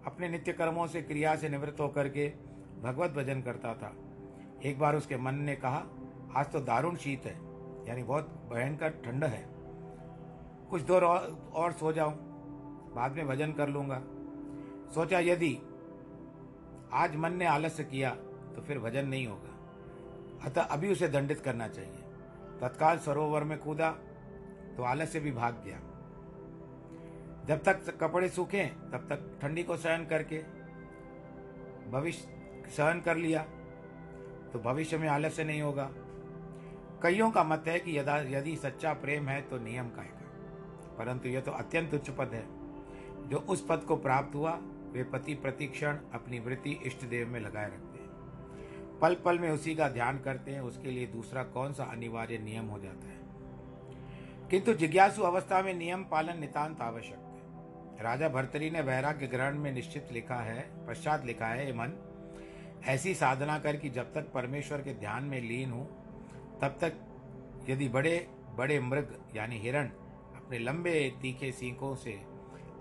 अपने 0.06 0.30
नित्य 0.30 0.54
कर्मों 0.54 0.88
से, 0.88 1.02
क्रिया 1.02 1.36
से 1.36 1.50
निवृत्त 1.50 1.80
होकर 1.80 2.10
के 2.10 2.28
भगवत 2.84 3.12
भजन 3.12 3.42
करता 3.42 3.74
था। 3.74 3.96
एक 4.66 4.80
बार 4.80 4.96
उसके 4.96 5.18
मन 5.18 5.36
ने 5.36 5.56
कहा, 5.56 5.84
आज 6.36 6.52
तो 6.52 6.60
दारुण 6.60 6.96
शीत 6.96 7.26
है, 7.26 7.38
यानी 7.88 8.04
बहुत 8.04 8.50
भयंकर 8.54 8.90
ठंड 9.06 9.24
है। 9.24 9.57
कुछ 10.69 10.81
देर 10.81 11.03
और 11.03 11.71
सो 11.71 11.91
जाऊँ, 11.91 12.13
बाद 12.95 13.15
में 13.15 13.27
भजन 13.27 13.51
कर 13.51 13.69
लूँगा। 13.69 14.01
सोचा 14.93 15.19
यदि 15.19 15.57
आज 16.93 17.15
मन 17.15 17.33
ने 17.33 17.45
आलस्य 17.45 17.83
किया 17.83 18.09
तो 18.55 18.62
फिर 18.62 18.79
भजन 18.79 19.07
नहीं 19.07 19.27
होगा। 19.27 20.45
अतः 20.45 20.62
अभी 20.62 20.91
उसे 20.91 21.07
दंडित 21.07 21.39
करना 21.39 21.67
चाहिए। 21.67 22.03
तत्काल 22.62 22.97
सरोवर 22.97 23.43
में 23.43 23.57
कूदा 23.57 23.89
तो 24.77 24.83
आलस्य 24.83 25.19
भी 25.19 25.31
भाग 25.31 25.62
गया। 25.65 25.79
जब 27.47 27.63
तक 27.63 27.97
कपड़े 28.00 28.29
सूखे, 28.29 28.65
तब 28.65 29.07
तक 29.09 29.39
ठंडी 29.41 29.63
को 29.63 29.77
सहन 29.77 30.05
करके, 30.05 30.38
भविष्य 31.91 32.71
सहन 32.77 33.01
कर 33.01 33.17
लिया 33.17 33.45
तो 34.53 34.59
भविष्य 34.59 34.97
में 34.97 35.07
आलस्य 35.09 35.43
नहीं 35.43 35.62
होगा। 35.62 35.89
कईयों 37.03 37.29
का 37.31 37.43
मत 37.43 37.63
है 37.67 37.79
कि 37.79 37.97
यदा 37.97 38.21
सच्चा 38.59 38.93
प्रेम 38.95 39.27
है 39.27 39.41
तो 39.41 39.57
नियम 39.59 39.89
का 39.89 40.01
परंतु 40.98 41.30
यह 41.30 41.42
तो 41.42 41.51
अत्यंत 41.51 41.94
उच्च 41.94 42.10
पद 42.10 42.32
है। 42.34 42.46
जो 43.30 43.38
उस 43.38 43.66
पद 43.70 43.77
को 43.77 43.96
प्राप्त 43.96 44.36
हुआ, 44.36 44.60
वे 44.92 45.04
पति 45.04 45.34
प्रतिक्षण 45.34 45.98
अपनी 46.13 46.39
वृत्ति 46.39 46.72
इष्ट 46.72 47.06
देव 47.06 47.27
में 47.27 47.39
लगाए 47.39 47.66
रखते 47.66 48.00
हैं। 48.00 48.08
पल 49.00 49.16
पल 49.16 49.39
में 49.39 49.51
उसी 49.51 49.75
का 49.75 49.89
ध्यान 49.89 50.20
करते 50.20 50.51
हैं, 50.51 50.62
उसके 50.62 50.92
लिए 50.92 51.08
दूसरा 51.08 51.44
कौन 51.44 51.74
सा 51.74 51.84
अनिवार्य 51.84 52.38
नियम 52.38 52.66
हो 52.66 52.80
जाता 52.80 53.08
है? 53.08 53.18
किंतु 54.50 54.74
जिज्ञासु 54.74 55.22
अवस्था 55.22 55.62
में 55.62 55.74
नियम 55.74 56.04
पालन 56.04 56.39
नितांत 56.39 56.82
आवश्यक 56.82 57.20
है। 57.20 58.04
राजा 58.04 58.30
भर्तरी 58.30 58.70
ने 58.70 58.82
वैराग्य 58.82 59.27
ग्रहण 59.27 59.58
में 59.58 59.72
निश्चित 59.72 60.08
लिखा 60.12 60.36
है, 60.36 60.88
पश्चात 60.88 61.25
लिखा 61.25 61.48
है 61.48 61.74
मन, 61.74 61.94
ऐसी 62.86 63.13
साधना 63.13 63.60
कर 63.60 63.75
कि 63.75 63.89
जब 63.89 64.13
तक 64.13 64.32
परमेश्वर 64.32 64.82
के 64.82 64.94
ध्यान 64.94 65.24
में 65.24 65.42
लीन 65.42 65.72
हूँ, 65.72 65.88
तब 66.62 66.77
तक 66.82 66.94
यदि 67.70 67.89
बड़े 67.89 68.27
बड़े 68.56 68.80
मृग 68.80 69.20
यानी 69.36 69.58
हिरण 69.58 69.89
अपने 70.48 70.60
लंबे 70.60 71.00
तीखे 71.22 71.51
सीखों 71.51 71.96
से 71.96 72.12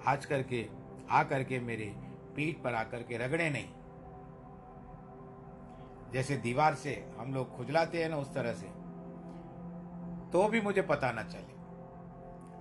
आज 0.06 0.26
करके, 0.26 0.66
आ 1.11 1.23
करके 1.23 1.58
मेरे 1.61 1.87
पीठ 2.37 2.62
पर 2.62 2.75
आकर 2.75 3.02
के 3.02 3.16
रगड़े 3.18 3.49
नहीं। 3.50 3.70
जैसे 6.12 6.37
दीवार 6.37 6.75
से 6.75 6.94
हम 7.18 7.35
लोग 7.35 7.56
खुजलाते 7.56 8.02
हैं 8.02 8.08
ना 8.11 8.16
उस 8.16 8.32
तरह 8.35 8.52
से 8.52 8.66
तो 10.30 10.49
भी 10.49 10.61
मुझे 10.61 10.82
पता 10.82 11.11
न 11.12 11.25
चले। 11.25 11.54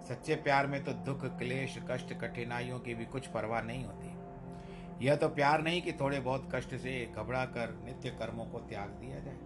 सच्चे 0.06 0.36
प्यार 0.36 0.68
में 0.68 0.84
तो 0.84 0.92
दुख, 0.92 1.26
क्लेश, 1.38 1.78
कष्ट, 1.92 2.14
कठिनाइयों 2.14 2.80
की 2.80 2.94
भी 2.94 3.06
कुछ 3.06 3.28
परवाह 3.28 3.62
नहीं 3.62 3.86
होती। 3.86 5.06
यह 5.06 5.16
तो 5.16 5.30
प्यार 5.30 5.62
नहीं 5.62 5.82
कि 5.82 5.94
थोड़े 5.94 6.20
बहुत 6.20 6.50
कष्ट 6.56 6.76
से 6.76 7.14
घबरा 7.16 7.46
कर 7.46 7.80
नित्य 7.86 8.10
कर्मों 8.10 8.46
को 8.46 8.60
त्याग 8.60 8.90
दिया 8.90 9.20
जाए। 9.20 9.40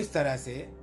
इस 0.00 0.12
तरह 0.12 0.36
से 0.36 0.79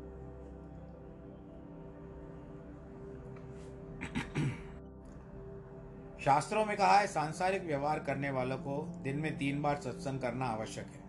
शास्त्रों 6.19 6.65
में 6.65 6.75
कहा 6.77 6.97
है 6.99 7.07
सांसारिक 7.07 7.63
व्यवहार 7.63 7.99
करने 7.99 8.29
वालों 8.29 8.57
को 8.57 8.77
दिन 9.03 9.17
में 9.17 9.37
तीन 9.37 9.61
बार 9.61 9.75
सत्संग 9.75 10.19
करना 10.19 10.45
आवश्यक 10.45 10.85
है 10.85 11.05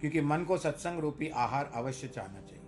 क्योंकि 0.00 0.20
मन 0.20 0.44
को 0.44 0.56
सत्संग 0.58 0.98
रूपी 0.98 1.28
आहार 1.28 1.70
अवश्य 1.74 2.08
चाहना 2.08 2.40
चाहिए। 2.40 2.64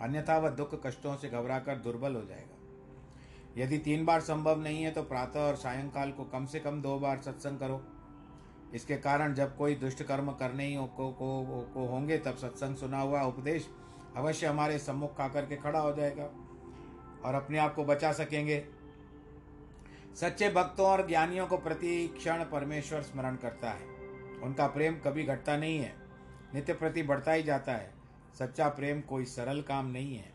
अन्यथा 0.00 0.38
वह 0.38 0.50
दुख 0.50 0.74
कष्टों 0.86 1.16
से 1.16 1.28
घबराकर 1.28 1.76
दुर्बल 1.76 2.14
हो 2.14 2.22
जाएगा। 2.24 3.62
यदि 3.62 3.78
तीन 3.78 4.04
बार 4.04 4.20
संभव 4.20 4.60
नहीं 4.60 4.82
है 4.82 4.90
तो 4.90 5.02
प्रातः 5.02 5.40
और 5.40 5.56
सायंकाल 5.56 6.10
को 6.10 6.24
कम 6.24 6.46
से 6.46 6.60
कम 6.60 6.80
दो 6.82 6.98
बार 6.98 7.18
सत्संग 7.18 7.58
करो। 7.58 7.82
इसके 8.74 8.96
कारण 8.96 9.34
जब 9.34 9.56
कोई 9.56 9.74
दुष्ट 9.74 10.02
कर्म 10.02 10.30
करने 10.32 10.66
ही 10.66 10.76
को, 10.76 11.10
को, 11.10 11.70
को 11.74 11.86
होंगे 11.86 12.18
तब 12.18 12.36
सत्संग 12.36 12.76
सुना 12.76 13.00
हुआ 13.00 13.22
उपदेश 13.22 13.68
अवश्य 14.16 14.46
हमारे 14.46 14.78
सम्मुख 14.78 15.20
आकर 15.20 15.46
के 15.46 15.56
खड़ा 15.56 15.80
हो 15.80 15.92
जाएगा। 15.92 16.30
और 17.24 17.34
अपने 17.34 17.58
आप 17.58 17.74
को 17.74 17.84
बचा 17.84 18.12
सकेंगे। 18.12 18.64
सच्चे 20.14 20.48
भक्तों 20.50 20.86
और 20.86 21.06
ज्ञानियों 21.08 21.46
को 21.46 21.58
प्रति 21.58 22.08
क्षण 22.08 22.44
परमेश्वर 22.44 23.02
स्मरण 23.02 23.36
करता 23.36 23.70
है। 23.70 23.86
उनका 24.42 24.66
प्रेम 24.66 24.98
कभी 24.98 25.24
घटता 25.24 25.56
नहीं 25.56 25.78
है, 25.78 25.94
नित्य 26.54 26.74
प्रति 26.74 27.02
बढ़ता 27.02 27.32
ही 27.32 27.42
जाता 27.42 27.72
है। 27.72 27.92
सच्चा 28.38 28.68
प्रेम 28.68 29.00
कोई 29.00 29.24
सरल 29.24 29.62
काम 29.62 29.86
नहीं 29.86 30.16
है। 30.16 30.32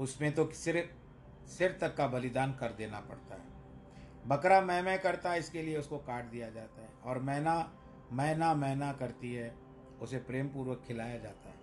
उसमें 0.00 0.32
तो 0.34 0.50
सिर 0.52 0.94
सिर 1.46 1.78
तक 1.80 1.96
का 1.96 2.06
बलिदान 2.06 2.52
कर 2.52 2.72
देना 2.72 3.00
पड़ता 3.00 3.34
है। 3.34 3.54
बकरा 4.26 4.60
मैं 4.60 4.82
मैं 4.82 4.98
करता 5.00 5.30
है, 5.30 5.38
इसके 5.38 5.62
लिए 5.62 5.76
उसको 5.76 5.98
काट 5.98 6.24
दिया 6.24 6.50
जाता 6.50 6.82
है। 6.82 6.88
और 7.04 7.18
मैना 7.18 7.72
मैना 8.12 8.54
मैना 8.54 8.92
करती 8.92 9.34
है, 9.34 9.54
उसे 10.00 10.18
प्रेम 10.18 10.48
पूर्वक 10.48 10.82
खिलाया 10.86 11.18
जाता 11.18 11.48
है। 11.48 11.54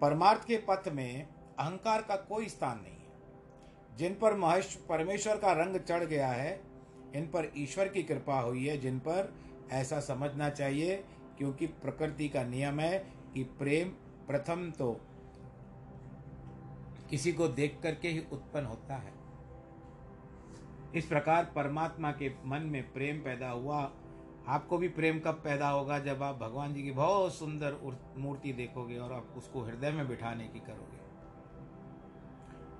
परमार्थ 0.00 0.44
के 0.44 0.56
पथ 0.70 0.88
में 0.88 1.28
अहंकार 1.58 2.02
का 2.02 2.16
कोई 2.16 2.48
स्थान 2.48 2.80
नहीं। 2.80 2.99
जिन 4.00 4.14
पर 4.14 4.34
महेश 4.36 4.74
परमेश्वर 4.88 5.36
का 5.36 5.52
रंग 5.52 5.76
चढ़ 5.78 6.04
गया 6.04 6.28
है, 6.28 6.60
इन 7.14 7.26
पर 7.26 7.50
ईश्वर 7.56 7.88
की 7.88 8.02
कृपा 8.02 8.38
हुई 8.40 8.66
है, 8.66 8.76
जिन 8.78 8.98
पर 8.98 9.32
ऐसा 9.72 10.00
समझना 10.00 10.48
चाहिए, 10.50 10.96
क्योंकि 11.38 11.66
प्रकृति 11.66 12.28
का 12.28 12.42
नियम 12.42 12.80
है 12.80 12.98
कि 13.34 13.42
प्रेम 13.58 13.88
प्रथम 14.26 14.70
तो 14.70 14.92
किसी 17.10 17.32
को 17.32 17.48
देख 17.48 17.78
करके 17.82 18.08
ही 18.08 18.22
उत्पन्न 18.32 18.66
होता 18.66 18.96
है। 18.96 19.12
इस 20.94 21.06
प्रकार 21.06 21.52
परमात्मा 21.56 22.10
के 22.12 22.30
मन 22.44 22.62
में 22.62 22.82
प्रेम 22.92 23.18
पैदा 23.18 23.50
हुआ। 23.50 23.90
आपको 24.48 24.78
भी 24.78 24.88
प्रेम 24.88 25.18
कब 25.18 25.40
पैदा 25.44 25.68
होगा 25.68 25.98
जब 25.98 26.22
आप 26.22 26.38
भगवान 26.38 26.74
जी 26.74 26.82
की 26.82 26.90
बहुत 26.90 27.34
सुंदर 27.34 27.76
मूर्ति 28.18 28.52
देखोगे 28.52 28.98
और 28.98 29.12
आप 29.12 29.34
उसको 29.36 29.62
हृदय 29.62 29.90
में 29.90 30.08
बिठाने 30.08 30.44
की 30.44 30.60
करोगे। 30.60 30.99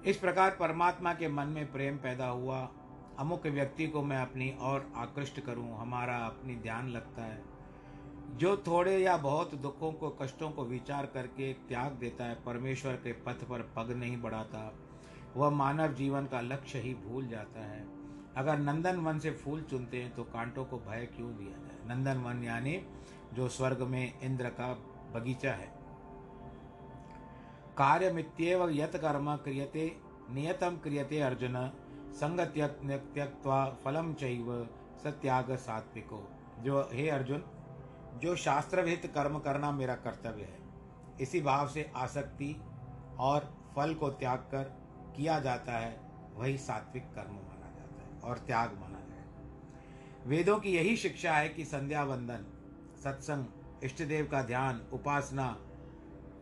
इस 0.06 0.16
प्रकार 0.16 0.50
परमात्मा 0.50 1.12
के 1.14 1.28
मन 1.28 1.46
में 1.46 1.72
प्रेम 1.72 1.96
पैदा 1.96 2.26
हुआ। 2.26 2.70
अमुक 3.18 3.46
व्यक्ति 3.46 3.86
को 3.86 4.02
मैं 4.02 4.16
अपनी 4.16 4.50
और 4.60 4.92
आकृष्ट 4.96 5.40
करूँ, 5.40 5.78
हमारा 5.78 6.16
अपनी 6.16 6.56
ध्यान 6.56 6.88
लगता 6.88 7.22
है। 7.22 7.42
जो 8.36 8.56
थोड़े 8.56 8.98
या 8.98 9.16
बहुत 9.16 9.54
दुखों 9.54 9.92
को, 9.92 10.10
कष्टों 10.10 10.50
को 10.50 10.64
विचार 10.64 11.06
करके 11.06 11.52
त्याग 11.52 11.92
देता 11.92 12.24
है, 12.24 12.34
परमेश्वर 12.34 12.92
के 12.92 13.12
पथ 13.12 13.44
पर 13.44 13.72
पग 13.76 13.90
नहीं 13.90 14.22
बढ़ाता, 14.22 14.74
वह 15.36 15.50
मानव 15.50 15.94
जीवन 15.94 16.26
का 16.26 16.40
लक्ष्य 16.40 16.78
ही 16.78 16.94
भूल 16.94 17.28
जाता 17.28 17.60
है। 17.60 17.86
अगर 18.36 18.58
नंदन 18.58 18.96
वन 18.96 19.18
से 19.18 19.30
फूल 19.30 19.62
चुनते 19.62 19.96
हैं 19.96 20.14
तो 20.14 20.24
कांटों 20.24 20.64
को 20.64 20.78
भय 20.78 21.08
क्यों 21.16 21.36
दिया 21.36 21.58
जाए? 21.58 21.88
नंदन 21.88 22.18
वन 22.18 22.44
यानी 22.44 22.82
जो 23.34 23.48
स्वर्ग 23.48 23.82
में 23.82 24.20
इंद्र 24.20 24.48
का 24.48 24.74
बगीचा 25.14 25.52
है। 25.52 25.79
कार्य 27.80 28.10
मित्येव 28.12 28.68
यत 28.70 28.96
कर्म 28.96 29.36
क्रियते 29.36 29.84
नियतम 30.30 30.76
क्रियते 30.76 31.20
अर्जुन 31.20 31.54
संग 32.14 32.40
त्यक्त्वा 32.40 33.64
फलम 33.84 34.12
चैव 34.14 34.50
सत्याग 35.04 35.54
सात्विको 35.56 36.18
जो, 36.62 36.80
हे 36.92 37.08
अर्जुन, 37.08 37.44
जो 38.22 38.34
शास्त्रविहित 38.36 39.06
कर्म 39.14 39.38
करना 39.38 39.70
मेरा 39.72 39.94
कर्तव्य 39.94 40.42
है, 40.42 40.58
इसी 41.20 41.40
भाव 41.40 41.68
से 41.68 41.90
आसक्ति 41.96 42.54
और 43.20 43.48
फल 43.76 43.94
को 43.94 44.10
त्याग 44.10 44.38
कर 44.52 44.64
किया 45.16 45.38
जाता 45.40 45.78
है, 45.78 45.96
वही 46.36 46.58
सात्विक 46.58 47.10
कर्म 47.14 47.32
माना 47.32 47.72
जाता 47.76 48.02
है 48.02 48.20
और 48.22 48.44
त्याग 48.46 48.78
माना 48.80 49.00
जाए 49.08 50.28
वेदों 50.28 50.58
की 50.58 50.76
यही 50.76 50.96
शिक्षा 50.96 51.32
है 51.32 51.48
कि 51.48 51.64
संध्या 51.64 52.04
वंदन 52.04 52.46
सत्संग, 53.04 53.44
इष्टदेव 53.84 54.28
का 54.32 54.42
ध्यान, 54.42 54.86
उपासना 54.92 55.56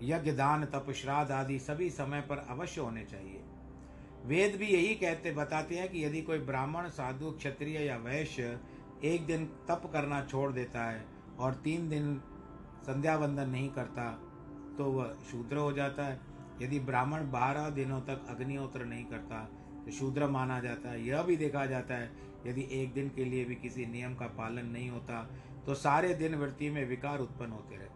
यज्ञ 0.02 0.32
दान 0.32 0.64
तप 0.64 0.90
श्राद्ध 0.94 1.30
आदि 1.32 1.58
सभी 1.58 1.90
समय 1.90 2.20
पर 2.20 2.46
अवश्य 2.50 2.80
होने 2.80 3.04
चाहिए। 3.04 3.42
वेद 4.26 4.56
भी 4.56 4.66
यही 4.66 4.94
कहते, 4.94 5.32
बताते 5.32 5.76
हैं 5.76 5.88
कि 5.88 6.04
यदि 6.04 6.22
कोई 6.22 6.38
ब्राह्मण, 6.40 6.88
साधु, 6.88 7.30
क्षत्रिय 7.30 7.78
या 7.78 7.96
वैश्य 7.96 8.58
एक 9.04 9.26
दिन 9.26 9.44
तप 9.68 9.90
करना 9.92 10.20
छोड़ 10.24 10.52
देता 10.52 10.84
है 10.84 11.04
और 11.38 11.54
तीन 11.54 11.88
दिन 11.88 12.16
संध्या 12.86 13.16
वंदन 13.16 13.48
नहीं 13.48 13.68
करता 13.68 14.10
तो 14.78 14.84
वह 14.84 15.14
शूद्र 15.30 15.56
हो 15.56 15.72
जाता 15.72 16.04
है। 16.04 16.20
यदि 16.62 16.78
ब्राह्मण 16.80 17.30
बारह 17.30 17.68
दिनों 17.70 18.00
तक 18.00 18.26
अग्निहोत्र 18.28 18.84
नहीं 18.84 19.04
करता 19.04 19.40
तो 19.84 19.90
शूद्र 19.90 20.26
माना 20.28 20.58
जाता 20.60 20.90
है। 20.90 21.06
यह 21.06 21.22
भी 21.22 21.36
देखा 21.36 21.66
जाता 21.66 21.94
है, 21.94 22.10
यदि 22.46 22.66
एक 22.72 22.92
दिन 22.94 23.08
के 23.08 23.24
लिए 23.24 23.44
भी 23.44 23.54
किसी 23.56 23.86
नियम 23.86 24.14
का 24.14 24.26
पालन 24.38 24.66
नहीं 24.66 24.88
होता 24.90 25.22
तो 25.66 25.74
सारे 25.76 26.14
दिन 26.14 26.34
वृत्ति 26.34 26.70
में 26.70 26.84
विकार 26.88 27.18
उत्पन्न 27.20 27.52
होते 27.52 27.76
रहते 27.76 27.87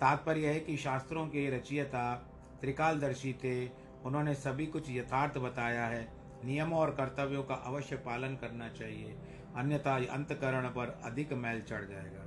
तात्पर्य 0.00 0.48
है 0.48 0.60
कि 0.60 0.76
शास्त्रों 0.76 1.26
के 1.26 1.56
रचयिता 1.56 2.14
त्रिकालदर्शी 2.60 3.32
थे। 3.32 3.68
उन्होंने 4.04 4.34
सभी 4.34 4.66
कुछ 4.66 4.90
यथार्थ 4.90 5.38
बताया 5.38 5.86
है। 5.86 6.12
नियमों 6.44 6.78
और 6.78 6.90
कर्तव्यों 6.90 7.42
का 7.42 7.54
अवश्य 7.54 7.96
पालन 7.96 8.36
करना 8.36 8.68
चाहिए। 8.68 9.16
अन्यथा 9.56 9.96
अंतकरण 9.96 10.68
पर 10.68 11.00
अधिक 11.04 11.32
मैल 11.32 11.60
चढ़ 11.60 11.84
जाएगा। 11.84 12.26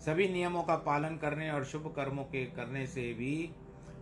सभी 0.00 0.28
नियमों 0.28 0.62
का 0.62 0.76
पालन 0.76 1.16
करने 1.16 1.50
और 1.50 1.64
शुभ 1.64 1.92
कर्मों 1.96 2.24
के 2.24 2.44
करने 2.44 2.86
से 2.86 3.14
भी 3.14 3.50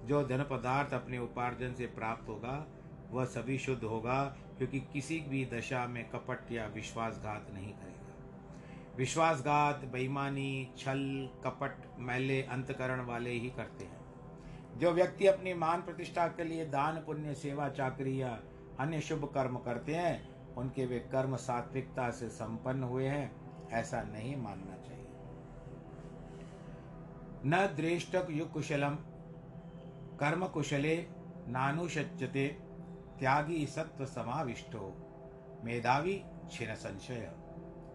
जो 0.05 0.25
धन 0.25 0.43
पदार्थ 0.51 0.95
अपने 0.95 1.19
उपार्जन 1.19 1.75
से 1.75 1.87
प्राप्त 1.87 2.29
होगा, 2.29 2.67
वह 3.11 3.25
सभी 3.25 3.59
शुद्ध 3.59 3.85
होगा, 3.85 4.37
क्योंकि 4.59 4.81
किसी 4.81 5.21
भी 5.21 5.45
दशा 5.47 5.87
में 5.87 6.11
कपट 6.11 6.53
या 6.53 6.67
विश्वासघात 6.67 7.47
नहीं 7.55 7.73
करेगा। 7.73 7.96
विश्वासघात, 8.97 9.85
बेईमानी, 9.85 10.75
छल, 10.79 11.29
कपट, 11.45 11.77
मैले, 11.99 12.43
अंतकरण 12.43 13.01
वाले 13.01 13.31
ही 13.31 13.51
करते 13.51 13.85
हैं। 13.85 14.07
जो 14.79 14.91
व्यक्ति 14.91 15.27
अपनी 15.27 15.55
मान 15.55 15.83
प्रतिष्ठा 15.83 16.29
के 16.29 16.45
लिए 16.45 16.67
दान, 16.67 16.95
पुण्य, 16.97 17.35
सेवा, 17.35 17.69
चाकरी 17.69 18.23
या 18.23 18.41
अन्य 18.81 19.01
शुभ 19.01 19.25
कर्म 19.35 19.57
करते 19.57 19.95
हैं, 19.95 20.37
उनके 20.55 20.87
वे 20.87 20.99
कर्म 20.99 21.37
सात्विकता 21.37 22.11
से 22.11 22.29
संपन्न 22.29 22.83
हुए 22.83 23.07
हैं, 23.07 23.37
ऐसा 23.71 24.03
नहीं 24.03 24.37
मानना 24.37 24.77
चाहिए। 24.77 25.07
न 27.47 27.75
द्रेष्टक 27.77 28.27
युग 28.31 28.53
कुशलम 28.53 28.95
कर्म 30.21 30.47
कुशले 30.47 31.07
नानुशच्यते 31.49 32.49
त्यागी 33.21 33.67
सत्व 33.67 34.07
समाविष्टो, 34.07 34.97
मेधावी 35.65 36.25
छिन 36.51 36.75
संशय 36.75 37.33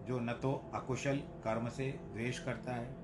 जो 0.08 0.20
न 0.20 0.34
तो 0.34 0.54
अकुशल 0.74 1.18
कर्म 1.44 1.70
से 1.70 1.92
द्वेष 2.14 2.40
करता 2.40 2.74
है 2.74 2.96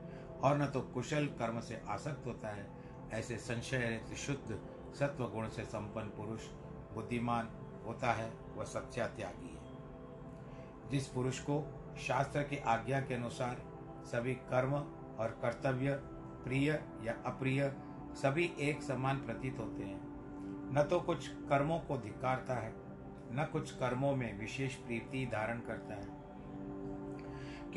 और 0.43 0.57
न 0.57 0.65
तो 0.65 0.81
कुशल 0.93 1.25
कर्म 1.39 1.59
से 1.59 1.81
आसक्त 1.87 2.25
होता 2.25 2.49
है, 2.49 2.67
ऐसे 3.13 3.37
संशय 3.37 3.99
शुद्ध 4.17 4.59
सत्व 4.95 5.23
गुण 5.25 5.47
से 5.49 5.63
संपन्न 5.65 6.07
पुरुष 6.07 6.47
बुद्धिमान 6.93 7.49
होता 7.85 8.13
है, 8.13 8.31
वह 8.55 8.65
सच्चा 8.65 9.07
त्यागी 9.07 9.49
है। 9.49 10.89
जिस 10.89 11.07
पुरुष 11.07 11.39
को 11.39 11.61
शास्त्र 11.99 12.41
की 12.43 12.57
आज्ञा 12.57 12.99
के 13.01 13.13
अनुसार 13.13 13.61
सभी 14.05 14.33
कर्म 14.49 14.73
और 14.73 15.37
कर्तव्य, 15.41 15.95
प्रिय 16.43 16.71
या 17.03 17.13
अप्रिय, 17.25 17.71
सभी 18.15 18.51
एक 18.59 18.83
समान 18.83 19.17
प्रतीत 19.17 19.59
होते 19.59 19.83
हैं, 19.83 19.99
न 20.73 20.87
तो 20.89 20.99
कुछ 20.99 21.27
कर्मों 21.27 21.79
को 21.79 21.97
धिकारता 21.97 22.55
है, 22.55 22.71
न 23.31 23.47
कुछ 23.51 23.71
कर्मों 23.71 24.15
में 24.15 24.39
विशेष 24.39 24.75
प्रीति 24.75 25.25
धारण 25.25 25.59
करता 25.59 25.93
है। 25.93 26.26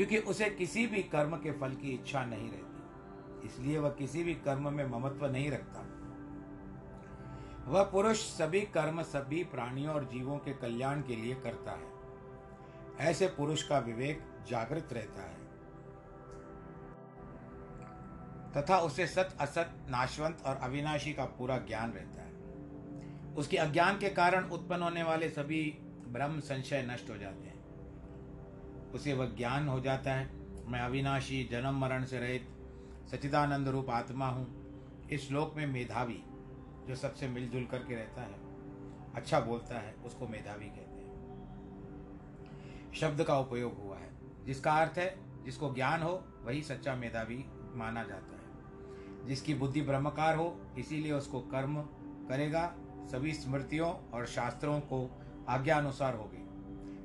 क्योंकि 0.01 0.19
उसे 0.19 0.51
किसी 0.51 0.87
भी 0.87 1.03
कर्म 1.03 1.37
के 1.37 1.53
फल 1.53 1.75
की 1.75 1.91
इच्छा 1.91 2.25
नहीं 2.25 2.51
रहती। 2.51 2.83
इसलिए 3.47 3.79
वह 3.79 3.91
किसी 3.91 4.25
भी 4.25 4.35
कर्म 4.35 4.73
में 4.73 4.87
ममत्व 4.87 5.27
नहीं 5.27 5.51
रखता। 5.51 5.81
वह 7.71 7.83
पुरुष 7.83 8.17
सभी 8.17 8.61
कर्म 8.61 9.03
सभी 9.03 9.45
प्राणियों 9.45 9.95
और 9.95 10.05
जीवों 10.05 10.39
के 10.39 10.53
कल्याण 10.53 11.03
के 11.03 11.17
लिए 11.17 11.35
करता 11.35 11.73
है। 11.73 11.91
ऐसे 13.11 13.27
पुरुष 13.29 13.63
का 13.63 13.79
विवेक 13.79 14.23
जागृत 14.49 14.89
रहता 14.93 15.23
है। 15.23 15.37
तथा 18.53 18.79
उसे 18.79 19.07
सत, 19.07 19.37
असत, 19.41 19.71
नाशवंत 19.89 20.43
और 20.47 20.57
अविनाशी 20.57 21.13
का 21.13 21.25
पूरा 21.25 21.59
ज्ञान 21.59 21.93
रहता 21.93 22.23
है। 22.23 22.33
उसके 23.35 23.57
अज्ञान 23.57 23.99
के 23.99 24.09
कारण 24.09 24.45
उत्पन्न 24.45 24.83
होने 24.83 25.03
वाले 25.03 25.29
सभी 25.29 25.79
ब्रह्म 26.09 26.41
संशय 26.41 26.83
नष्ट 26.83 27.11
हो 27.11 27.17
जाते 27.17 27.45
हैं। 27.45 27.50
उसे 28.95 29.13
वह 29.13 29.27
ज्ञान 29.27 29.69
हो 29.69 29.81
जाता 29.81 30.13
है। 30.13 30.31
मैं 30.67 30.81
अविनाशी 30.81 31.45
जन्म 31.45 31.81
मरण 31.81 32.05
से 32.05 32.19
रहित 32.19 32.49
सचिदानंद 33.11 33.69
रूप 33.69 33.91
आत्मा 33.91 34.29
हूँ। 34.29 34.61
इस 35.09 35.29
श्लोक 35.29 35.55
में 35.57 35.67
मेधावी 35.67 36.25
जो 36.89 36.95
सबसे 36.95 37.29
मिलजुल 37.29 37.65
करके 37.65 37.95
रहता 37.95 38.23
है 38.23 38.51
अच्छा 39.15 39.41
बोलता 39.41 39.79
है, 39.79 39.95
उसको 39.95 40.29
मेधावी 40.29 40.67
कहते 40.67 40.81
हैं। 40.81 41.11
शब्द 42.93 43.25
का 43.25 43.39
उपयोग 43.39 43.83
हुआ 43.83 43.99
है। 43.99 44.11
जिसका 44.45 44.73
अर्थ 44.73 44.99
है, 44.99 45.45
जिसको 45.45 45.75
ज्ञान 45.75 46.03
हो, 46.03 46.25
वही 46.45 46.63
सच्चा 46.63 46.95
मेधावी 46.95 47.45
माना 47.75 48.05
जाता 48.05 48.33
है। 48.33 48.41
जिसकी 49.27 49.55
बुद्धि 49.55 49.83
ब्रह्मकार 49.83 50.37
हो, 50.37 50.61
इसीलिए 50.79 51.13
उसको 51.13 51.41
कर्म 51.41 51.83
करेगा। 52.29 52.75
सभी 53.01 53.33
स्मृतियों 53.35 54.11
और 54.11 54.27
शास्त्रों 54.27 54.81
को 54.81 55.21
आज्ञा 55.49 55.79
अनुसार 55.79 56.15
होगी 56.17 56.40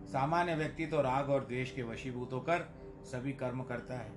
सामान्य 0.06 0.56
व्यक्ति 0.56 0.86
तो 0.86 1.02
राग 1.02 1.30
और 1.30 1.46
द्वेष 1.46 1.72
के 1.72 1.84
वशीभूत 1.84 2.34
होकर 2.34 2.68
सभी 3.06 3.34
कर्म 3.34 3.64
करता 3.64 3.98
है। 3.98 4.12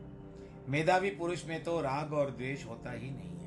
मेधावी 0.68 1.10
पुरुष 1.10 1.44
में 1.46 1.62
तो 1.64 1.80
राग 1.80 2.12
और 2.12 2.30
द्वेष 2.30 2.66
होता 2.66 2.92
ही 2.92 3.10
नहीं 3.10 3.38
है। 3.38 3.46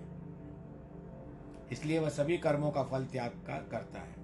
इसलिए 1.72 2.00
वह 2.00 2.10
सभी 2.10 2.38
कर्मों 2.38 2.72
का 2.72 2.84
फल 2.84 3.06
त्याग 3.06 3.32
का 3.48 3.58
करता 3.72 4.00
है। 4.00 4.16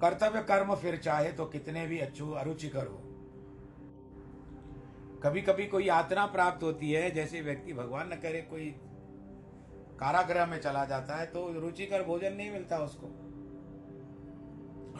कर्तव्य 0.00 0.42
कर्म 0.42 0.74
फिर 0.74 0.96
चाहे 0.96 1.32
तो 1.32 1.44
कितने 1.44 1.86
भी 1.86 1.98
अच्छु, 1.98 2.30
अरुचिकर 2.30 2.86
हो। 2.86 3.02
कभी 5.22 5.42
कभी 5.42 5.66
कोई 5.66 5.84
यातना 5.84 6.26
प्राप्त 6.26 6.62
होती 6.62 6.92
है, 6.92 7.10
जैसे 7.10 7.40
व्यक्ति 7.40 7.72
भगवान 7.72 8.12
न 8.12 8.16
करे, 8.16 8.40
कोई 8.40 8.74
कारागृह 10.00 10.46
में 10.46 10.60
चला 10.60 10.84
जाता 10.84 11.16
है 11.16 11.26
तो 11.26 11.52
रुचिकर 11.60 12.02
भोजन 12.02 12.32
नहीं 12.32 12.50
मिलता 12.50 12.78
उसको। 12.78 13.06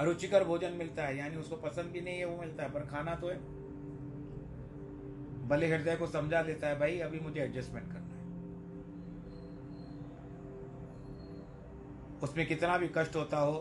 अरुचिकर 0.00 0.44
भोजन 0.44 0.72
मिलता 0.72 1.02
है, 1.02 1.18
यानी 1.18 1.36
उसको 1.36 1.56
पसंद 1.56 1.84
भी 1.84 2.00
नहीं 2.00 2.18
है, 2.18 2.24
वो 2.24 2.40
मिलता 2.40 2.62
है, 2.62 2.72
पर 2.72 2.80
खाना 2.80 3.14
तो 3.14 3.28
है। 3.28 3.66
भले 5.48 5.66
हृदय 5.66 5.96
को 5.96 6.06
समझा 6.06 6.42
देता 6.42 6.68
है, 6.68 6.78
भाई, 6.78 6.98
अभी 6.98 7.20
मुझे 7.20 7.40
एडजस्टमेंट 7.40 7.86
करना 7.86 8.00
है। 8.00 8.06
उसमें 12.22 12.46
कितना 12.46 12.78
भी 12.78 12.88
कष्ट 12.88 13.16
होता 13.16 13.38
हो, 13.38 13.52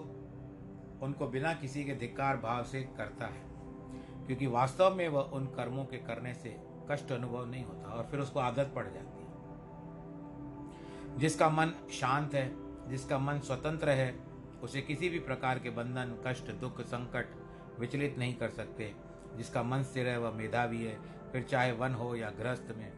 उनको 1.01 1.27
बिना 1.27 1.53
किसी 1.53 1.83
के 1.83 1.95
धिक्कार 1.95 2.37
भाव 2.37 2.63
से 2.63 2.83
करता 2.83 3.25
है, 3.25 3.41
क्योंकि 4.25 4.47
वास्तव 4.47 4.95
में 4.95 5.09
वह 5.09 5.21
उन 5.21 5.45
कर्मों 5.45 5.85
के 5.85 5.97
करने 5.97 6.33
से 6.33 6.57
कष्ट 6.91 7.11
अनुभव 7.11 7.45
नहीं 7.45 7.65
होता, 7.65 7.89
और 7.89 8.03
फिर 8.03 8.19
उसको 8.19 8.39
आदत 8.39 8.71
पड़ 8.75 8.85
जाती 8.85 8.97
है। 8.97 9.25
जिसका 11.17 11.49
मन 11.49 11.71
शांत 11.91 12.33
है, 12.33 12.55
जिसका 12.89 13.17
मन 13.17 13.39
स्वतंत्र 13.39 13.89
है 13.89 14.24
उसे 14.65 14.81
किसी 14.81 15.09
भी 15.09 15.19
प्रकार 15.19 15.59
के 15.59 15.69
बंधन, 15.69 16.15
कष्ट, 16.27 16.51
दुख, 16.51 16.81
संकट 16.83 17.79
विचलित 17.79 18.17
नहीं 18.17 18.35
कर 18.35 18.49
सकते, 18.49 18.93
जिसका 19.35 19.63
मन 19.63 19.83
स्थिर 19.83 20.07
है, 20.07 20.17
वह 20.19 20.31
मेधावी 20.31 20.83
है, 20.83 20.97
फिर 21.31 21.43
चाहे 21.43 21.71
वन 21.71 21.93
हो 21.93 22.15
या 22.15 22.29
गृहस्थ 22.39 22.73
में। 22.77 22.91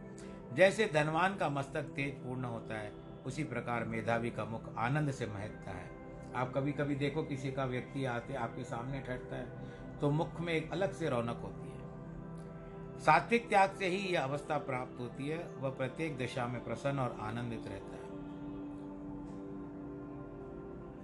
जैसे 0.54 0.90
धनवान 0.94 1.36
का 1.36 1.50
मस्तक 1.50 1.92
तेज 1.96 2.14
पूर्ण 2.16 2.44
होता 2.46 2.76
है, 2.76 2.92
उसी 3.26 3.44
प्रकार 3.44 3.86
मेधावी 3.86 4.30
का 4.32 4.46
मुख 4.46 4.74
आनंद 4.78 5.12
से 5.12 5.26
महकता 5.26 5.72
है। 5.72 5.90
आप 6.36 6.54
कभी 6.54 6.72
कभी 6.72 6.96
देखो 6.96 7.24
किसी 7.24 7.52
का 7.52 7.66
व्यक्ति 7.66 8.06
आते, 8.06 8.34
आपके 8.36 8.64
सामने 8.64 9.00
ठहरता 9.00 9.36
है 9.36 10.00
तो 10.00 10.10
मुख 10.12 10.40
में 10.40 10.54
एक 10.54 10.72
अलग 10.72 10.94
से 10.94 11.10
रौनक 11.10 11.42
होती 11.44 11.70
है। 11.70 13.00
सात्विक 13.00 13.48
त्याग 13.50 13.72
से 13.72 13.88
ही 13.88 13.98
यह 14.08 14.24
अवस्था 14.24 14.58
प्राप्त 14.58 15.00
होती 15.00 15.28
है, 15.28 15.38
वह 15.58 15.70
प्रत्येक 15.70 16.18
दिशा 16.18 16.48
में 16.48 16.64
प्रसन्न 16.64 17.00
और 17.00 17.18
आनंदित 17.22 17.68
रहता 17.68 17.96
है। 17.96 18.07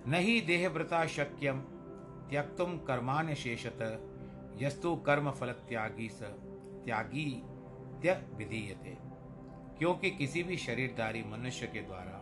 नहीं 0.07 0.45
देहव्रता 0.45 1.05
शक्यम 1.05 1.59
त्यक्तुम 2.29 2.77
कर्मान्य 2.77 3.35
शेषत 3.35 3.79
यस्तु 4.57 4.95
कर्म 4.95 5.31
फल 5.31 5.51
त्यागी 5.51 6.09
स 6.09 6.21
त्यागी 6.85 7.43
त्य 8.01 8.13
विधीयते 8.35 8.97
क्योंकि 9.79 10.11
किसी 10.11 10.43
भी 10.43 10.57
शरीरधारी 10.57 11.23
मनुष्य 11.23 11.67
के 11.67 11.81
द्वारा 11.81 12.19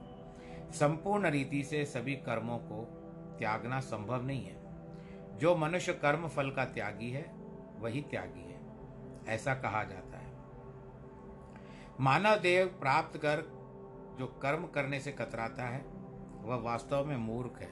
संपूर्ण 0.72 1.30
रीति 1.30 1.64
से 1.64 1.86
सभी 1.86 2.16
कर्मों 2.16 2.58
को 2.58 2.84
त्यागना 3.40 3.80
संभव 3.80 4.22
नहीं 4.22 4.46
है। 4.46 4.62
जो 5.38 5.56
मनुष्य 5.56 5.94
कर्म 5.94 6.28
फल 6.28 6.52
का 6.52 6.66
त्यागी 6.66 7.10
है, 7.10 7.32
वही 7.80 8.02
त्यागी 8.02 8.42
है। 8.42 8.60
ऐसा 9.28 9.56
कहा 9.56 9.84
जाता 9.84 10.18
है। 10.18 10.38
मानव 12.00 12.36
देव 12.36 12.68
प्राप्त 12.68 13.18
कर 13.18 13.42
जो 14.20 14.28
कर्म 14.28 14.68
करने 14.68 15.00
से 15.00 15.12
कतराता 15.12 15.64
है 15.64 15.91
वह 16.44 16.56
वास्तव 16.56 17.06
में 17.06 17.18
मूर्ख 17.18 17.62
है। 17.62 17.70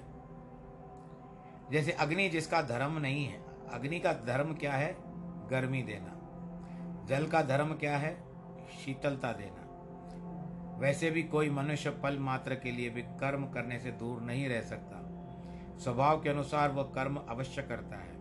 जैसे 1.71 1.91
अग्नि 1.91 2.29
जिसका 2.29 2.62
धर्म 2.62 2.97
नहीं 2.97 3.25
है, 3.25 3.41
अग्नि 3.73 3.99
का 3.99 4.13
धर्म 4.13 4.53
क्या 4.53 4.73
है? 4.73 4.95
गर्मी 5.49 5.84
देना। 5.84 6.15
जल 7.05 7.27
का 7.27 7.41
धर्म 7.41 7.73
क्या 7.73 7.97
है? 7.97 8.23
शीतलता 8.86 9.32
देना। 9.32 9.65
वैसे 10.79 11.12
भी 11.12 11.23
कोई 11.23 11.49
मनुष्य 11.49 11.89
पल 11.89 12.17
मात्र 12.17 12.55
के 12.55 12.71
लिए 12.71 12.89
भी 12.89 13.01
कर्म 13.01 13.45
करने 13.45 13.79
से 13.79 13.91
दूर 13.91 14.21
नहीं 14.21 14.49
रह 14.49 14.62
सकता। 14.62 14.99
स्वभाव 15.79 16.21
के 16.21 16.29
अनुसार 16.29 16.71
वह 16.71 16.84
कर्म 16.84 17.15
अवश्य 17.15 17.62
करता 17.62 17.95
है। 17.95 18.19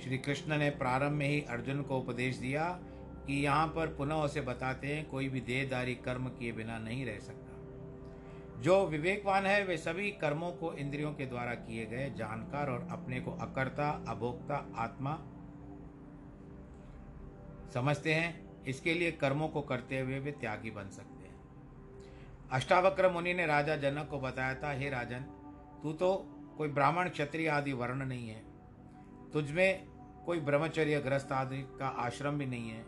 श्री 0.00 0.18
कृष्ण 0.18 0.56
ने 0.56 0.70
प्रारंभ 0.70 1.12
में 1.12 1.28
ही 1.28 1.40
अर्जुन 1.40 1.82
को 1.82 1.98
उपदेश 1.98 2.36
दिया 2.36 2.78
कि 3.26 3.44
यहाँ 3.44 3.66
पर 3.66 3.86
पुनः 3.86 4.14
उसे 4.14 4.40
बताते 4.40 4.86
हैं, 4.86 5.08
कोई 5.08 5.28
भी 5.28 5.40
देहदारी 5.40 5.94
कर्म 5.94 6.28
किए 6.28 6.52
बिना 6.52 6.78
नहीं 6.78 7.06
रह 7.06 7.18
सकता। 7.18 7.43
जो 8.60 8.86
विवेकवान 8.86 9.46
है, 9.46 9.64
वे 9.64 9.76
सभी 9.76 10.10
कर्मों 10.10 10.52
को 10.52 10.72
इंद्रियों 10.72 11.14
के 11.14 11.26
द्वारा 11.26 11.54
किए 11.54 11.86
गए 11.86 12.10
जानकार 12.10 12.70
और 12.70 12.88
अपने 12.90 13.20
को 13.20 13.30
अकर्ता, 13.30 14.04
अभोक्ता, 14.08 14.72
आत्मा 14.76 15.18
समझते 17.74 18.14
हैं। 18.14 18.64
इसके 18.64 18.94
लिए 18.94 19.12
कर्मों 19.12 19.48
को 19.48 19.60
करते 19.60 20.00
हुए 20.00 20.18
वे 20.18 20.32
त्यागी 20.32 20.70
बन 20.70 20.88
सकते 20.88 21.28
हैं। 21.28 21.34
अष्टावक्र 22.50 23.08
मुनि 23.08 23.34
ने 23.34 23.46
राजा 23.46 23.76
जनक 23.76 24.08
को 24.10 24.20
बताया 24.20 24.54
था, 24.54 24.72
हे 24.72 24.90
राजन, 24.90 25.20
तू 25.82 25.92
तो 25.92 26.30
कोई 26.58 26.68
ब्राह्मण, 26.68 27.08
क्षत्रिय 27.08 27.48
आदि 27.48 27.72
वर्ण 27.72 28.06
नहीं 28.06 28.28
है। 28.28 28.42
तुझमें 29.32 29.86
कोई 30.26 30.40
ब्रह्मचर्य 30.40 31.00
ग्रस्त 31.00 31.32
आदि 31.32 31.62
का 31.62 31.86
आश्रम 31.86 32.38
भी 32.38 32.46
नहीं 32.46 32.70
है। 32.70 32.86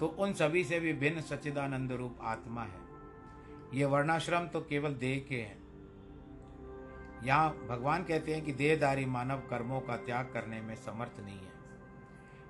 तो 0.00 0.06
उन 0.06 0.32
सभी 0.32 0.64
से 0.64 0.80
भी 0.80 0.92
भिन्न 0.92 1.20
सच्चिदानंद 1.20 1.92
रूप 1.92 2.18
आत्मा 2.22 2.62
है। 2.62 2.87
ये 3.74 3.84
वर्णाश्रम 3.84 4.46
तो 4.46 4.60
केवल 4.60 4.94
देह 4.94 5.24
के 5.28 5.36
हैं। 5.36 5.56
यहाँ 7.24 7.50
भगवान 7.68 8.04
कहते 8.04 8.34
हैं 8.34 8.44
कि 8.44 8.52
देहदारी 8.52 9.04
मानव 9.04 9.38
कर्मों 9.50 9.80
का 9.80 9.96
त्याग 9.96 10.30
करने 10.32 10.60
में 10.60 10.74
समर्थ 10.76 11.20
नहीं 11.20 11.38
है। 11.38 11.52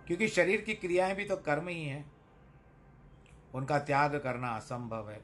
क्योंकि 0.06 0.28
शरीर 0.28 0.60
की 0.60 0.74
क्रियाएँ 0.74 1.14
भी 1.14 1.24
तो 1.24 1.36
कर्म 1.36 1.68
ही 1.68 1.84
हैं। 1.84 2.04
उनका 3.54 3.78
त्याग 3.78 4.16
करना 4.16 4.48
असंभव 4.48 5.10
है। 5.10 5.20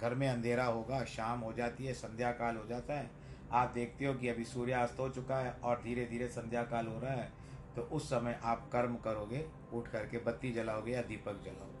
घर 0.00 0.14
में 0.14 0.28
अंधेरा 0.28 0.64
होगा, 0.64 1.04
शाम 1.04 1.40
हो 1.40 1.52
जाती 1.52 1.86
है 1.86 1.92
संध्या 1.94 2.32
काल 2.32 2.56
हो 2.56 2.66
जाता 2.66 2.94
है। 2.94 3.10
आप 3.52 3.70
देखते 3.70 4.06
हो 4.06 4.14
कि 4.14 4.28
अभी 4.28 4.44
सूर्यास्त 4.44 4.98
हो 4.98 5.08
चुका 5.08 5.36
है 5.36 5.52
और 5.52 5.80
धीरे 5.82 6.04
धीरे 6.04 6.28
संध्या 6.28 6.62
काल 6.62 6.86
हो 6.86 6.98
रहा 7.00 7.12
है 7.12 7.32
तो 7.76 7.82
उस 7.82 8.08
समय 8.10 8.38
आप 8.42 8.68
कर्म 8.72 8.96
करोगे, 8.96 9.46
उठ 9.72 9.88
करके 9.88 10.18
बत्ती 10.18 10.52
जलाओगे 10.52 10.92
या 10.92 11.02
दीपक 11.02 11.42
जलाओगे। 11.44 11.73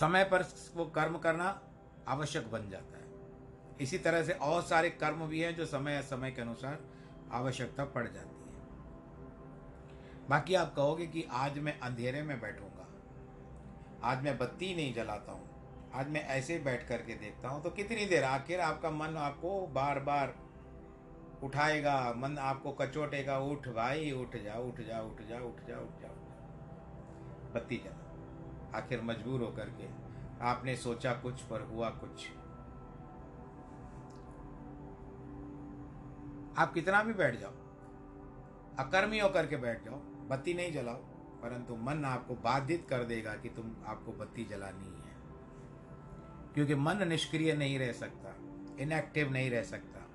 समय 0.00 0.24
पर 0.24 0.42
वो 0.76 0.84
कर्म 0.84 1.18
करना 1.18 1.60
आवश्यक 2.08 2.50
बन 2.50 2.68
जाता 2.70 2.98
है। 2.98 3.04
इसी 3.80 3.98
तरह 3.98 4.22
से 4.22 4.32
और 4.32 4.62
सारे 4.62 4.90
कर्म 4.90 5.26
भी 5.26 5.40
हैं 5.40 5.56
जो 5.56 5.66
समय 5.66 6.02
समय 6.02 6.30
के 6.30 6.42
अनुसार 6.42 6.78
आवश्यकता 7.32 7.84
पड़ 7.84 8.06
जाती 8.08 8.44
है। 8.44 8.50
बाकी 10.28 10.54
आप 10.54 10.74
कहोगे 10.74 11.06
कि 11.06 11.26
आज 11.30 11.58
मैं 11.58 11.80
अंधेरे 11.80 12.22
में 12.22 12.40
बैठूँगा। 12.40 12.86
आज 14.04 14.24
मैं 14.24 14.38
बत्ती 14.38 14.74
नहीं 14.74 14.94
जलाता 14.94 15.32
हूँ। 15.32 15.48
आज 15.94 16.08
मैं 16.08 16.24
ऐसे 16.28 16.58
बैठ 16.58 16.88
करके 16.88 17.14
देखता 17.14 17.48
हूँ। 17.48 17.62
तो 17.62 17.70
कितनी 17.70 18.06
देर 18.06 18.24
आखिर 18.24 18.60
आपका 18.60 18.90
मन 18.90 19.16
आपको 19.16 19.66
बार 19.66 20.00
बार 20.00 20.34
उठाएगा, 21.42 22.14
मन 22.16 22.38
आपको 22.38 22.72
कचोटेगा, 22.72 23.38
उठ 23.38 23.68
भाई 23.68 24.12
उठ 24.12 24.36
जा 24.36 24.54
उठ 24.54 24.80
जा 24.80 25.00
उठ 25.00 25.22
जा 25.28 25.36
उठ 25.36 25.66
जा 25.68 25.78
उठ 25.78 26.02
जा। 26.02 26.08
बत्ती 27.54 27.76
जला। 27.76 27.99
आखिर 28.74 29.02
मजबूर 29.02 29.40
होकर 29.40 29.70
के। 29.70 29.88
आपने 30.44 30.76
सोचा 30.76 31.12
कुछ, 31.12 31.42
पर 31.42 31.62
हुआ 31.62 31.88
कुछ। 31.90 32.28
आप 36.58 36.72
कितना 36.72 37.02
भी 37.02 37.12
बैठ 37.12 37.38
जाओ, 37.40 37.52
अकर्मी 38.78 39.18
होकर 39.18 39.46
के 39.46 39.56
बैठ 39.56 39.84
जाओ, 39.84 39.94
बत्ती 40.28 40.54
नहीं 40.54 40.72
जलाओ, 40.72 40.96
परंतु 41.42 41.76
मन 41.76 42.04
आपको 42.04 42.34
बाधित 42.34 42.86
कर 42.90 43.04
देगा 43.04 43.34
कि 43.34 43.48
तुम, 43.48 43.74
आपको 43.86 44.12
बत्ती 44.12 44.44
जलानी 44.44 44.86
है 44.86 45.08
क्योंकि 46.54 46.74
मन 46.74 47.06
निष्क्रिय 47.08 47.52
नहीं 47.56 47.78
रह 47.78 47.92
सकता 47.92 48.34
इनएक्टिव 48.80 49.30
नहीं 49.32 49.50
रह 49.50 49.62
सकता। 49.62 50.06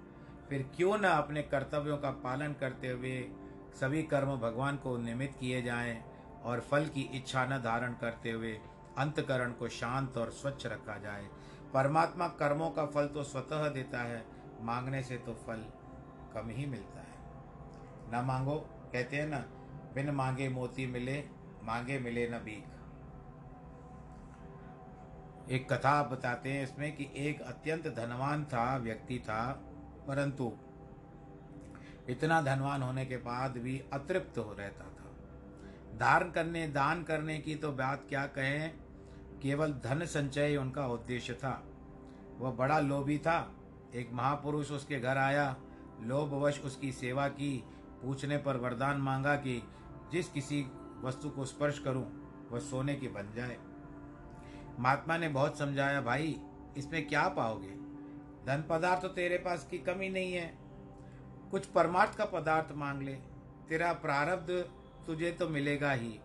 फिर 0.50 0.70
क्यों 0.76 0.98
ना 0.98 1.10
अपने 1.10 1.42
कर्तव्यों 1.44 1.98
का 1.98 2.10
पालन 2.24 2.54
करते 2.54 2.90
हुए 2.90 3.32
सभी 3.80 4.04
कर्म 4.04 4.36
भगवान 4.38 4.78
को 4.78 4.98
निमित्त 4.98 5.40
किए 5.40 5.62
जाएँ 5.62 6.04
और 6.46 6.60
फल 6.60 6.86
की 6.86 7.02
इच्छा 7.02 7.46
न 7.46 7.58
धारण 7.58 7.94
करते 7.94 8.32
हुए 8.32 8.54
अंतकरण 8.98 9.52
को 9.52 9.68
शांत 9.70 10.18
और 10.18 10.30
स्वच्छ 10.32 10.66
रखा 10.66 10.98
जाए। 10.98 11.28
परमात्मा 11.74 12.28
कर्मों 12.28 12.70
का 12.70 12.86
फल 12.86 13.08
तो 13.08 13.24
स्वतः 13.24 13.68
देता 13.70 14.02
है, 14.02 14.26
मांगने 14.62 15.04
से 15.04 15.18
तो 15.18 15.34
फल 15.34 15.66
कम 16.34 16.50
ही 16.50 16.66
मिलता 16.66 17.00
है। 17.00 17.14
न 18.14 18.26
मांगो, 18.26 18.56
कहते 18.94 19.18
हैं 19.18 19.28
ना, 19.28 19.38
बिन 19.96 20.10
मांगे 20.10 20.50
मोती 20.50 20.86
मिले, 20.88 21.24
मांगे 21.64 22.00
मिले 22.00 22.30
न 22.30 22.40
भीख। 22.40 22.72
एक 25.52 25.74
कथा 25.74 26.04
बताते 26.04 26.52
हैं 26.52 26.64
इसमें 26.64 26.96
कि 26.96 27.10
एक 27.18 27.42
अत्यंत 27.42 27.88
धनवान 27.88 28.46
था, 28.46 28.78
व्यक्ति 28.78 29.20
था, 29.20 29.52
परंतु 30.08 30.52
इतना 32.10 32.42
धनवान 32.42 32.82
होने 32.82 33.06
के 33.06 33.18
बाद 33.18 33.58
भी 33.58 33.82
अतृप्त 33.94 34.38
हो 34.38 34.54
रहता 34.54 34.84
धारण 35.98 36.32
करने, 36.32 36.68
दान 36.68 37.04
करने 37.04 37.40
की 37.40 37.56
तो 37.56 37.72
बात 37.72 38.06
क्या 38.10 38.26
कहें? 38.26 38.74
केवल 39.42 39.74
धन 39.74 40.06
संचय 40.06 40.58
उनका 40.58 40.88
उद्देश्य 40.88 41.34
था। 41.34 41.64
वह 42.40 42.52
बड़ा 42.52 42.80
लोभी 42.80 43.18
था। 43.18 43.52
एक 43.96 44.10
महापुरुष 44.14 44.72
उसके 44.72 45.00
घर 45.00 45.18
आया, 45.18 45.56
लोभवश 46.02 46.62
उसकी 46.66 46.92
सेवा 46.92 47.28
की, 47.28 47.64
पूछने 48.02 48.38
पर 48.38 48.58
वरदान 48.58 48.98
मांगा 48.98 49.36
कि 49.36 49.64
जिस 50.12 50.30
किसी 50.30 50.66
वस्तु 51.02 51.30
को 51.30 51.46
स्पर्श 51.46 51.80
करूँ, 51.80 52.32
वह 52.52 52.60
सोने 52.60 52.96
की 52.96 53.08
बन 53.08 53.34
जाए। 53.36 53.58
महात्मा 54.80 55.18
ने 55.18 55.30
बहुत 55.30 55.58
समझाया, 55.58 56.02
भाई, 56.02 56.40
इसमें 56.78 57.08
क्या 57.08 57.28
पाओगे? 57.28 57.72
धन 58.46 58.64
पदार्थ 58.70 59.02
तो 59.02 59.08
तेरे 59.08 59.38
पास 59.38 59.68
की 59.72 59.78
कमी 59.78 60.10
नहीं 60.10 60.34
है। 60.34 60.58
कुछ 61.52 61.66
परमार्थ 61.66 62.16
का 62.16 62.26
पदार्थ 62.26 62.76
मांग 62.76 63.02
ले। 63.02 63.14
तेरा 63.70 63.94
प्रारब्ध 63.94 64.70
तुझे 65.08 65.32
तो 65.32 65.50
मिलेगा 65.50 65.92
ही। 65.92 66.20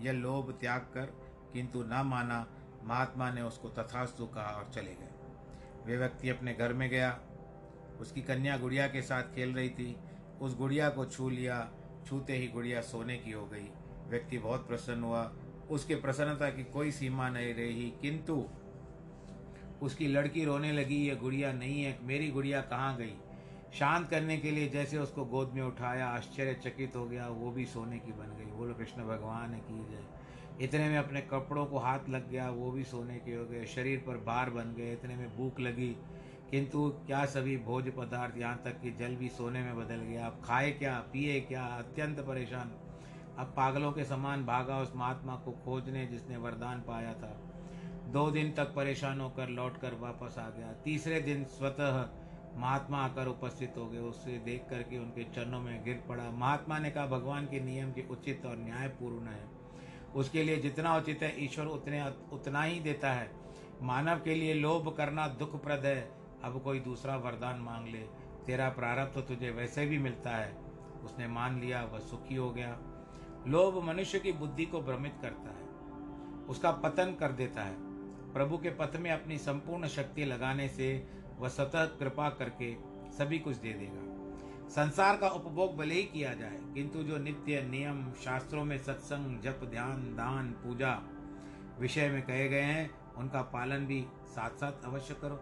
यह 0.00 0.12
लोभ 0.12 0.52
त्याग 0.52 0.80
कर, 0.80 1.06
किंतु 1.52 1.82
न 1.82 2.02
माना 2.06 2.46
महात्मा 2.84 3.30
ने 3.30 3.42
उसको 3.42 3.68
तथास्तु 3.68 4.26
कहा 4.26 4.44
और 4.44 4.70
चले 4.74 4.94
गए। 4.94 5.10
वे 5.86 5.96
व्यक्ति 5.96 6.28
अपने 6.28 6.54
घर 6.54 6.72
में 6.72 6.90
गया। 6.90 7.20
उसकी 8.00 8.22
कन्या 8.22 8.56
गुड़िया 8.56 8.86
के 8.86 9.02
साथ 9.02 9.22
खेल 9.22 9.54
रही 9.54 9.68
थी। 9.68 9.96
उस 10.40 10.56
गुड़िया 10.56 10.88
को 10.88 11.04
छू 11.04 11.28
लिया। 11.28 11.70
छूते 12.06 12.36
ही 12.36 12.48
गुड़िया 12.48 12.80
सोने 12.80 13.16
की 13.16 13.30
हो 13.30 13.46
गई। 13.46 13.68
व्यक्ति 14.08 14.38
बहुत 14.38 14.68
प्रसन्न 14.68 15.02
हुआ। 15.02 15.32
उसके 15.70 15.94
प्रसन्नता 15.94 16.50
की 16.50 16.64
कोई 16.64 16.90
सीमा 16.90 17.28
नहीं 17.28 17.54
रही, 17.54 17.92
किंतु 18.02 18.44
उसकी 19.82 20.06
लड़की 20.06 20.44
रोने 20.44 20.72
लगी, 20.72 20.96
ये 20.96 21.16
गुड़िया 21.16 21.52
नहीं 21.52 21.82
है। 21.84 21.98
मेरी 22.02 22.28
गुड़िया 22.30 22.60
कहाँ 22.60 22.96
गई? 22.96 23.16
शांत 23.78 24.08
करने 24.08 24.36
के 24.36 24.50
लिए 24.50 24.68
जैसे 24.68 24.98
उसको 24.98 25.24
गोद 25.24 25.50
में 25.52 25.62
उठाया, 25.62 26.06
आश्चर्यचकित 26.06 26.96
हो 26.96 27.04
गया, 27.04 27.28
वो 27.28 27.50
भी 27.50 27.64
सोने 27.64 27.98
की 27.98 28.12
बन 28.12 28.36
गई। 28.38 28.44
बोलो, 28.44 28.74
कृष्ण 28.74 29.02
भगवान, 29.02 29.54
की 29.54 29.84
जय। 29.90 30.04
इतने 30.64 30.88
में 30.88 30.98
अपने 30.98 31.20
कपड़ों 31.20 31.66
को 31.66 31.78
हाथ 31.78 31.98
लग 32.08 32.30
गया, 32.30 32.50
वो 32.50 32.70
भी 32.70 32.84
सोने 32.84 33.18
के 33.18 33.34
हो 33.34 33.44
गए। 33.44 33.66
शरीर 33.66 34.04
पर 34.06 34.16
बार 34.16 34.50
बन 34.50 34.74
गए, 34.74 34.92
इतने 34.92 35.16
में 35.16 35.36
भूख 35.36 35.60
लगी। 35.60 35.96
किंतु 36.50 36.90
क्या 37.06 37.24
सभी 37.24 37.56
भोज 37.56 37.92
पदार्थ 37.96 38.36
यहाँ 38.36 38.62
तक 38.64 38.80
कि 38.80 38.90
जल 38.90 39.16
भी 39.16 39.28
सोने 39.28 39.62
में 39.62 39.76
बदल 39.76 39.96
गया? 39.96 40.26
अब 40.26 40.42
खाए 40.44 40.70
क्या, 40.70 41.04
पिए 41.12 41.40
क्या? 41.40 41.64
अत्यंत 41.64 42.20
परेशान। 42.20 42.72
अब 43.38 43.46
पागलों 43.56 43.92
के 43.92 44.04
समान 44.04 44.46
भागा 44.46 44.78
उस 44.78 44.92
महात्मा 44.96 45.36
को 45.36 45.52
खोजने 45.52 46.06
जिसने 46.06 46.36
वरदान 46.36 46.80
पाया 46.80 47.14
था। 47.14 47.40
दो 48.06 48.30
दिन 48.30 48.52
तक 48.52 48.74
परेशान 48.74 49.20
होकर 49.20 49.48
लौट 49.48 49.76
कर 49.76 49.94
वापस 49.94 50.38
आ 50.38 50.50
गया। 50.50 50.72
तीसरे 50.72 51.20
दिन 51.20 51.44
स्वतः 51.44 52.23
महात्मा 52.56 52.98
आकर 52.98 53.26
उपस्थित 53.26 53.74
हो 53.76 53.86
गए, 53.86 53.98
उसे 53.98 54.38
देख 54.38 54.64
करके 54.70 54.98
उनके 54.98 55.24
चरणों 55.24 55.60
में 55.60 55.84
गिर 55.84 56.04
पड़ा। 56.08 56.30
महात्मा 56.30 56.78
ने 56.78 56.90
कहा, 56.90 57.06
भगवान 57.06 57.46
के 57.46 57.60
नियम 57.60 57.92
के 57.92 58.04
उचित 58.10 58.46
और 58.46 58.56
न्यायपूर्ण 58.56 59.26
है। 59.26 59.48
उसके 60.16 60.42
लिए 60.42 60.56
जितना 60.56 60.96
उचित 60.96 61.22
है, 61.22 61.44
ईश्वर 61.44 61.66
उतने, 61.66 62.12
उतना 62.32 62.62
ही 62.62 62.80
देता 62.80 63.12
है। 63.12 63.30
मानव 63.82 64.20
के 64.20 64.34
लिए 64.34 64.54
लोभ 64.54 64.94
करना 64.96 65.28
दुखप्रद 65.28 65.86
है। 65.86 66.12
अब 66.44 66.62
कोई 66.62 66.80
दूसरा 66.80 67.16
वरदान 67.16 67.58
मांग 67.58 67.88
ले। 67.88 68.02
तेरा 68.46 68.68
प्रारब्ध 68.68 69.14
तो 69.14 69.20
तुझे 69.20 69.50
वैसे 69.50 69.86
भी 69.86 69.98
मिलता 69.98 70.30
है। 70.30 70.56
उसने 71.04 71.28
मान 71.28 71.60
लिया, 71.60 71.84
वह 71.84 71.98
सुखी 71.98 72.34
हो 72.34 72.50
गया। 72.50 72.78
लोभ 73.48 73.84
मनुष्य 73.84 74.18
की 74.18 74.32
बुद्धि 74.32 74.66
को 74.66 74.80
भ्रमित 74.80 75.14
करता 75.22 75.50
है। 75.50 75.64
उसका 76.44 76.72
पतन 76.72 77.14
कर 77.20 77.32
देता 77.32 77.62
है। 77.62 77.74
प्रभु 78.32 78.58
के 78.58 78.70
पथ 78.70 78.96
में 78.96 79.10
अपनी 79.10 79.38
संपूर्ण 79.38 79.86
शक्ति 79.86 80.24
लगाने 80.24 80.68
से 80.68 81.08
वह 81.38 81.48
सतत 81.48 81.96
कृपा 81.98 82.28
करके 82.28 82.74
सभी 83.12 83.38
कुछ 83.38 83.56
दे 83.56 83.72
देगा। 83.72 84.10
संसार 84.68 85.16
का 85.16 85.28
उपभोग 85.28 85.76
भले 85.76 85.94
ही 85.94 86.02
किया 86.02 86.34
जाए, 86.34 86.58
किंतु 86.74 87.02
जो 87.02 87.18
नित्य 87.18 87.62
नियम 87.62 88.12
शास्त्रों 88.24 88.64
में 88.64 88.78
सत्संग, 88.78 89.40
जप, 89.40 89.60
ध्यान, 89.64 90.02
दान, 90.16 90.50
पूजा 90.50 91.02
विषय 91.80 92.08
में 92.08 92.22
कहे 92.22 92.48
गए 92.48 92.60
हैं, 92.60 92.90
उनका 93.14 93.42
पालन 93.42 93.86
भी 93.86 94.06
साथ 94.26 94.50
साथ 94.50 94.84
अवश्य 94.84 95.14
करो। 95.14 95.40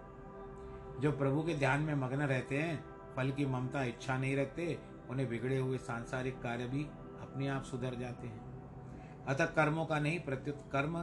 जो 1.00 1.12
प्रभु 1.12 1.42
के 1.42 1.54
ध्यान 1.54 1.80
में 1.80 1.94
मग्न 1.94 2.22
रहते 2.22 2.58
हैं, 2.58 2.84
फल 3.16 3.30
की 3.30 3.46
ममता, 3.46 3.84
इच्छा 3.84 4.18
नहीं 4.18 4.36
रखते, 4.36 4.78
उन्हें 5.10 5.28
बिगड़े 5.28 5.58
हुए 5.58 5.78
सांसारिक 5.78 6.42
कार्य 6.42 6.66
भी 6.66 6.82
अपने 7.22 7.48
आप 7.48 7.62
सुधर 7.62 7.94
जाते 7.94 8.26
हैं। 8.26 8.52
अतः 9.26 9.44
कर्मों 9.44 9.86
का 9.86 9.98
नहीं, 9.98 10.20
प्रत्युत 10.20 10.64
कर्म 10.72 11.02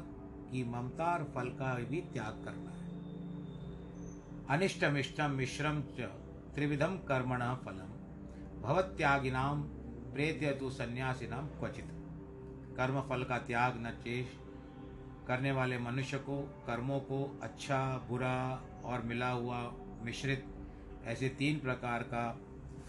की 0.51 0.63
ममता 0.63 1.05
और 1.05 1.23
फल 1.35 1.49
का 1.49 1.73
भी 1.75 2.01
त्याग 2.01 2.41
करना 2.45 2.71
है। 2.71 2.78
अनिष्टमिष्टम 4.49 5.31
मिश्रम 5.31 5.81
च 5.97 6.05
त्रिविधम 6.55 6.95
कर्मण 7.07 7.41
फलम। 7.55 7.89
भवत्यागिनाम 8.61 9.61
प्रेत्य 10.13 10.51
तु 10.51 10.69
सन्यासिनाम 10.69 11.47
क्वचित। 11.47 11.89
कर्म 12.77 12.99
फल 13.01 13.23
का 13.23 13.37
त्याग 13.37 13.73
न 13.77 13.91
चेष 14.03 14.27
करने 15.27 15.51
वाले 15.51 15.77
मनुष्य 15.77 16.17
को, 16.17 16.41
कर्मों 16.67 16.99
को 16.99 17.39
अच्छा 17.43 17.81
बुरा 18.09 18.63
और 18.85 19.01
मिला 19.01 19.29
हुआ 19.29 19.61
मिश्रित 20.03 20.45
ऐसे 21.05 21.29
तीन 21.29 21.59
प्रकार 21.59 22.03
का 22.03 22.27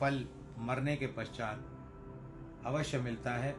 फल 0.00 0.24
मरने 0.58 0.96
के 0.96 1.06
पश्चात 1.06 1.64
अवश्य 2.66 2.98
मिलता 2.98 3.34
है। 3.34 3.54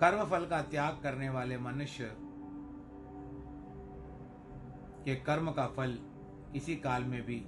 कर्म 0.00 0.24
फल 0.24 0.46
का 0.46 0.62
त्याग 0.62 1.00
करने 1.02 1.28
वाले 1.28 1.58
मनुष्य 1.58 2.16
के 5.06 5.14
कर्म 5.14 5.52
का 5.52 5.66
फल 5.66 5.98
किसी 6.52 6.76
काल 6.76 7.04
में 7.04 7.22
भी 7.22 7.44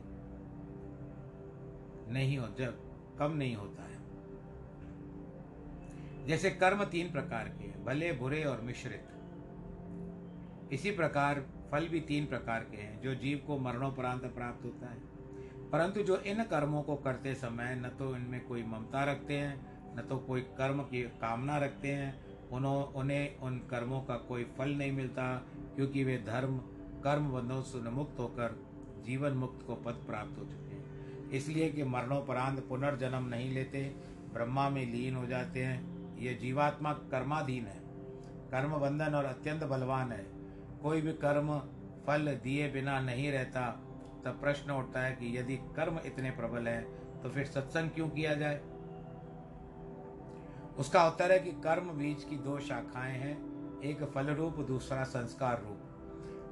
नहीं 2.13 2.39
हो, 2.39 2.49
जब 2.59 2.81
कम 3.19 3.33
नहीं 3.33 3.57
होता 3.57 3.83
है। 3.83 3.99
जैसे 6.27 6.51
कर्म 6.51 6.85
तीन 6.85 7.11
प्रकार 7.11 7.49
के 7.49 7.65
हैं, 7.65 7.85
भले, 7.85 8.13
बुरे 8.13 8.45
और 8.45 8.61
मिश्रित। 8.61 9.09
इसी 10.73 10.91
प्रकार 10.91 11.47
फल 11.73 11.89
भी 11.89 12.01
तीन 12.01 12.27
प्रकार 12.27 12.61
के 12.61 12.77
हैं, 12.77 13.01
जो 13.01 13.15
जीव 13.15 13.45
को 13.47 13.59
मरणोपरांत 13.59 14.23
प्राप्त 14.23 14.65
होता 14.65 14.87
है। 14.87 14.99
परंतु 15.71 16.03
जो 16.03 16.17
इन 16.17 16.45
कर्मों 16.45 16.83
को 16.83 16.97
करते 16.97 17.35
समय 17.35 17.75
न 17.75 17.89
तो 17.89 18.17
इनमें 18.17 18.47
कोई 18.47 18.63
ममता 18.63 19.05
रखते 19.05 19.37
हैं, 19.37 19.79
न 19.97 20.03
तो 20.03 20.19
कोई 20.19 20.41
कर्म 20.41 20.83
की 20.83 21.03
कामना 21.03 21.59
रखते 21.59 21.89
हैं, 21.89 22.27
उन्हों, 22.49 22.85
उन्हें 22.85 23.39
उन 23.39 23.59
कर्मों 23.59 24.01
का 24.01 24.17
कोई 24.17 24.45
फल 24.45 24.71
नहीं 24.71 24.93
मिलता, 24.93 25.47
क्योंकि 25.77 26.05
वे 26.05 26.19
धर्म 26.19 26.61
कर्म 27.05 27.29
बंधों 27.31 27.63
से 27.63 27.91
मुक्त 27.91 28.19
होकर 28.19 28.57
जीवन 29.05 29.33
मुक्त 29.33 29.67
को 29.67 29.75
पद 29.77 30.03
प्राप्त 30.07 30.39
हो 30.39 30.45
चुके 30.45 30.75
हैं। 30.75 31.31
इसलिए 31.31 31.69
कि 31.71 31.85
मरणोपरांत 31.85 32.61
पुनर्जन्म 32.69 33.29
नहीं 33.29 33.51
लेते, 33.53 33.83
ब्रह्मा 34.33 34.69
में 34.71 34.85
लीन 34.93 35.17
हो 35.17 35.27
जाते 35.27 35.65
हैं। 35.65 36.17
ये 36.19 36.35
जीवात्मा 36.35 36.93
कर्माधीन 36.93 37.67
है। 37.67 37.81
कर्म 38.51 38.77
बंधन 38.77 39.15
और 39.15 39.25
अत्यंत 39.25 39.65
बलवान 39.65 40.13
है। 40.13 40.25
कोई 40.83 41.01
भी 41.01 41.13
कर्म 41.13 41.59
फल 42.07 42.35
दिए 42.45 42.69
बिना 42.71 43.01
नहीं 43.01 43.31
रहता। 43.33 43.71
तब 44.25 44.39
प्रश्न 44.41 44.71
उठता 44.71 45.01
है 45.01 45.13
कि 45.13 45.37
यदि 45.39 45.57
कर्म 45.77 45.99
इतने 46.07 46.31
प्रबल 46.31 46.69
है 46.69 46.81
तो 47.23 47.31
फिर 47.31 47.47
सत्संग 47.47 47.91
क्यों 47.91 48.09
किया 48.09 48.35
जाए? 48.35 48.61
उसका 50.79 51.07
उत्तर 51.07 51.33
है 51.33 51.39
कि 51.39 51.53
कर्म 51.61 51.91
बीज 51.91 52.25
की 52.25 52.37
दो 52.39 52.59
शाखाएँ 52.61 53.19
हैं। 53.19 53.81
एक 53.83 54.05
फल 54.05 54.27
रूप 54.33 54.57
दूसरा 54.67 55.05
संस्कार 55.05 55.63
रूप 55.63 55.78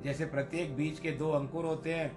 जैसे 0.05 0.27
प्रत्येक 0.27 0.77
बीज 0.77 0.99
के 0.99 1.11
दो 1.11 1.31
अंकुर 1.31 1.65
होते 1.65 1.95
हैं 1.95 2.11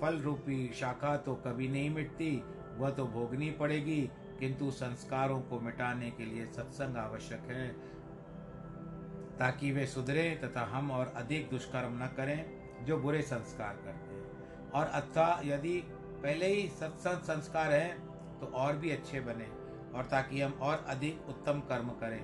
फल 0.00 0.18
रूपी 0.18 0.70
शाखा 0.74 1.16
तो 1.16 1.34
कभी 1.36 1.68
नहीं 1.68 1.90
मिटती, 1.90 2.42
वह 2.78 2.90
तो 2.90 3.04
भोगनी 3.06 3.50
पड़ेगी, 3.50 4.00
किंतु 4.40 4.70
संस्कारों 4.70 5.40
को 5.40 5.60
मिटाने 5.60 6.10
के 6.10 6.24
लिए 6.24 6.46
सत्संग 6.46 6.96
आवश्यक 6.96 7.50
है। 7.50 7.68
ताकि 9.38 9.70
वे 9.72 9.86
सुधरे 9.86 10.28
तथा 10.44 10.64
हम 10.66 10.90
और 10.90 11.12
अधिक 11.16 11.48
दुष्कर्म 11.50 12.02
न 12.02 12.06
करें, 12.16 12.84
जो 12.84 12.96
बुरे 12.98 13.22
संस्कार 13.22 13.80
करते 13.84 14.14
हैं। 14.14 14.70
और 14.70 14.86
अथवा 14.86 15.40
यदि 15.44 15.78
पहले 16.22 16.46
ही 16.46 16.68
सत्संग 16.70 17.22
संस्कार 17.22 17.72
है 17.72 17.88
तो 18.40 18.46
और 18.46 18.76
भी 18.76 18.90
अच्छे 18.90 19.20
बने, 19.20 19.48
और 19.98 20.04
ताकि 20.04 20.40
हम 20.40 20.52
और 20.52 20.84
अधिक 20.88 21.28
उत्तम 21.28 21.60
कर्म 21.60 21.88
करें। 22.00 22.22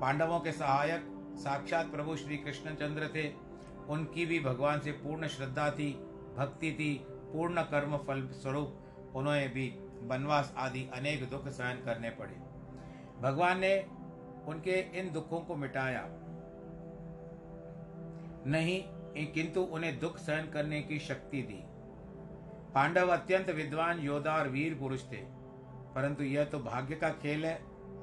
पांडवों 0.00 0.40
के 0.40 0.52
सहायक 0.52 1.08
साक्षात 1.36 1.90
प्रभु 1.90 2.16
श्री 2.16 2.36
कृष्णचंद्र 2.36 3.08
थे। 3.14 3.26
उनकी 3.92 4.24
भी 4.26 4.38
भगवान 4.40 4.80
से 4.80 4.92
पूर्ण 4.94 5.28
श्रद्धा 5.28 5.70
थी, 5.70 5.92
भक्ति 6.36 6.70
थी, 6.72 6.94
पूर्ण 7.32 7.62
कर्म 7.64 7.96
फल 7.98 8.26
स्वरूप 8.32 9.14
उन्हें 9.16 9.48
भी 9.52 9.68
वनवास 10.04 10.54
आदि 10.58 10.88
अनेक 10.94 11.28
दुख 11.30 11.48
सहन 11.48 11.82
करने 11.84 12.10
पड़े। 12.10 12.36
भगवान 13.20 13.58
ने 13.58 13.78
उनके 14.48 14.78
इन 14.98 15.12
दुखों 15.12 15.40
को 15.40 15.56
मिटाया। 15.56 16.06
नहीं, 18.46 18.82
किंतु 19.26 19.60
उन्हें 19.72 19.98
दुख 19.98 20.16
सहन 20.18 20.50
करने 20.50 20.80
की 20.82 20.98
शक्ति 21.00 21.42
दी। 21.42 21.60
पांडव 22.74 23.08
अत्यंत 23.08 23.50
विद्वान 23.50 24.00
योद्धा 24.00 24.32
और 24.32 24.48
वीर 24.48 24.74
पुरुष 24.74 25.02
थे, 25.02 25.22
परंतु 25.94 26.24
यह 26.24 26.44
तो 26.44 26.58
भाग्य 26.60 26.94
का 26.94 27.08
खेल 27.22 27.44
है। 27.46 27.54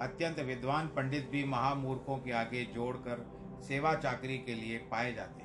अत्यंत 0.01 0.39
विद्वान 0.39 0.87
पंडित 0.87 1.29
भी 1.29 1.43
महामूर्खों 1.45 2.17
के 2.17 2.31
आगे 2.33 2.63
जोड़कर 2.75 3.25
सेवा 3.63 3.93
चाकरी 3.95 4.37
के 4.37 4.53
लिए 4.53 4.77
पाए 4.91 5.13
जाते 5.13 5.38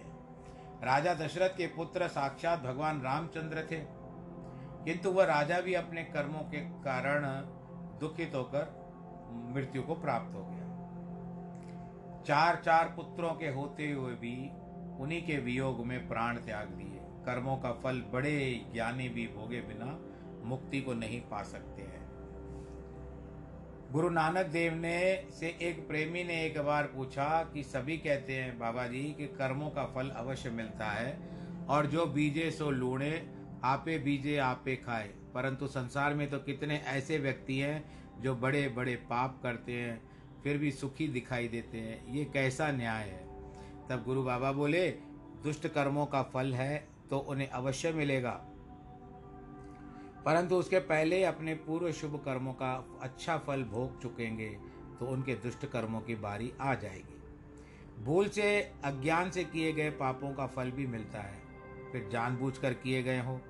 राजा 0.84 1.14
दशरथ 1.14 1.48
के 1.48 1.66
पुत्र 1.66 2.08
साक्षात 2.08 2.60
भगवान 2.62 3.00
रामचंद्र 3.02 3.66
थे। 3.70 3.80
किंतु 4.84 5.10
वह 5.10 5.24
राजा 5.24 5.60
भी 5.60 5.74
अपने 5.74 6.02
कर्मों 6.04 6.40
के 6.40 6.60
कारण 6.60 7.24
दुखित 7.98 8.32
होकर 8.34 8.84
मृत्यु 9.54 9.82
को 9.82 9.94
प्राप्त 9.94 10.34
हो 10.34 10.44
गया। 10.44 10.64
चार 12.22 12.62
चार 12.64 12.92
पुत्रों 12.96 13.34
के 13.34 13.48
होते 13.48 13.90
हुए 13.92 14.12
भी 14.12 14.50
उन्हीं 15.02 15.26
के 15.26 15.36
वियोग 15.36 15.86
में 15.86 16.08
प्राण 16.08 16.36
त्याग 16.36 16.68
दिए। 16.68 17.00
कर्मों 17.24 17.56
का 17.56 17.72
फल 17.72 18.04
बड़े 18.12 18.66
ज्ञानी 18.72 19.08
भी 19.08 19.26
भोगे 19.26 19.60
बिना 19.60 19.98
मुक्ति 20.44 20.80
को 20.80 20.94
नहीं 20.94 21.20
पा 21.20 21.42
सकते 21.42 21.82
हैं। 21.82 21.93
गुरु 23.94 24.08
नानक 24.10 24.46
देव 24.46 24.74
ने 24.74 25.24
से 25.30 25.46
एक 25.62 25.86
प्रेमी 25.88 26.24
ने 26.24 26.44
एक 26.44 26.58
बार 26.58 26.84
पूछा 26.84 27.26
कि 27.54 27.62
सभी 27.62 27.96
कहते 27.96 28.32
हैं 28.32 28.58
बाबा 28.58 28.86
जी 28.86 29.02
कि 29.18 29.26
कर्मों 29.26 29.68
का 29.70 29.84
फल 29.84 30.08
अवश्य 30.08 30.50
मिलता 30.50 30.86
है 30.86 31.18
और 31.68 31.86
जो 31.86 32.06
बीजे 32.06 32.50
सो 32.50 32.70
लूणे, 32.70 33.30
आपे 33.64 33.98
बीजे 33.98 34.36
आपे 34.36 34.76
खाए। 34.76 35.08
परंतु 35.34 35.66
संसार 35.66 36.14
में 36.14 36.30
तो 36.30 36.38
कितने 36.38 36.76
ऐसे 36.76 37.18
व्यक्ति 37.18 37.58
हैं 37.58 37.84
जो 38.22 38.34
बड़े 38.36 38.68
बड़े 38.68 38.96
पाप 38.96 39.38
करते 39.42 39.72
हैं, 39.72 40.00
फिर 40.44 40.58
भी 40.58 40.70
सुखी 40.72 41.08
दिखाई 41.08 41.48
देते 41.48 41.78
हैं। 41.78 42.14
ये 42.14 42.24
कैसा 42.24 42.70
न्याय 42.72 43.04
है? 43.04 43.22
तब 43.88 44.02
गुरु 44.06 44.22
बाबा 44.22 44.52
बोले, 44.52 44.90
दुष्ट 45.44 45.68
कर्मों 45.68 46.06
का 46.06 46.22
फल 46.22 46.52
है 46.54 46.88
तो 47.10 47.18
उन्हें 47.18 47.48
अवश्य 47.48 47.92
मिलेगा। 47.92 48.40
परंतु 50.24 50.56
उसके 50.56 50.78
पहले 50.78 51.24
अपने 51.24 51.54
पूर्व 51.54 51.92
शुभ 51.92 52.22
कर्मों 52.24 52.52
का 52.52 52.98
अच्छा 53.00 53.38
फल 53.38 53.62
भोग 53.62 54.02
चुकेंगे 54.02 54.48
तो 55.00 55.06
उनके 55.06 55.34
दुष्ट 55.34 55.66
कर्मों 55.66 56.00
की 56.00 56.14
बारी 56.14 56.52
आ 56.60 56.74
जाएगी। 56.74 57.14
भूल 58.04 58.28
से, 58.28 58.72
अज्ञान 58.84 59.30
से 59.30 59.44
किए 59.44 59.72
गए 59.72 59.90
पापों 59.90 60.34
का 60.34 60.46
फल 60.46 60.70
भी 60.70 60.86
मिलता 60.86 61.20
है। 61.20 61.42
फिर 61.92 62.08
जानबूझकर 62.12 62.74
किए 62.74 63.02
गए 63.02 63.20
हो, 63.20 63.40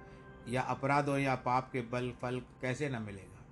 या 0.49 0.63
अपराधों 0.63 1.19
या 1.19 1.35
पाप 1.35 1.71
के 1.73 1.81
बल, 1.81 2.13
फल 2.23 2.43
कैसे 2.61 2.89
न 2.89 3.03
मिलेगा। 3.03 3.45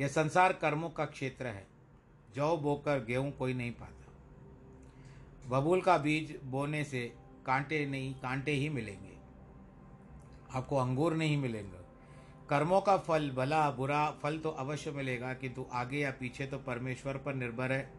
यह 0.00 0.08
संसार 0.08 0.52
कर्मों 0.52 0.90
का 0.90 1.04
क्षेत्र 1.04 1.46
है। 1.46 1.66
जौ 2.34 2.56
बोकर 2.56 3.04
गेहूँ 3.04 3.32
कोई 3.32 3.54
नहीं 3.54 3.72
पाता। 3.72 3.90
बबूल 5.48 5.80
का 5.80 5.98
बीज 5.98 6.40
बोने 6.44 6.84
से 6.84 7.14
कांटे 7.46 7.86
नहीं, 7.86 8.14
कांटे 8.14 8.52
ही 8.52 8.68
मिलेंगे। 8.68 9.16
आपको 10.54 10.76
अंगूर 10.76 11.14
नहीं 11.14 11.36
मिलेंगे। 11.36 11.83
कर्मों 12.48 12.80
का 12.80 12.96
फल, 12.98 13.30
भला, 13.30 13.68
बुरा, 13.70 14.10
फल 14.22 14.38
तो 14.38 14.50
अवश्य 14.50 14.90
मिलेगा, 14.90 15.32
किंतु 15.34 15.66
आगे 15.72 15.98
या 15.98 16.10
पीछे 16.10 16.46
तो 16.46 16.58
परमेश्वर 16.60 17.16
पर 17.16 17.34
निर्भर 17.34 17.72
है। 17.72 17.92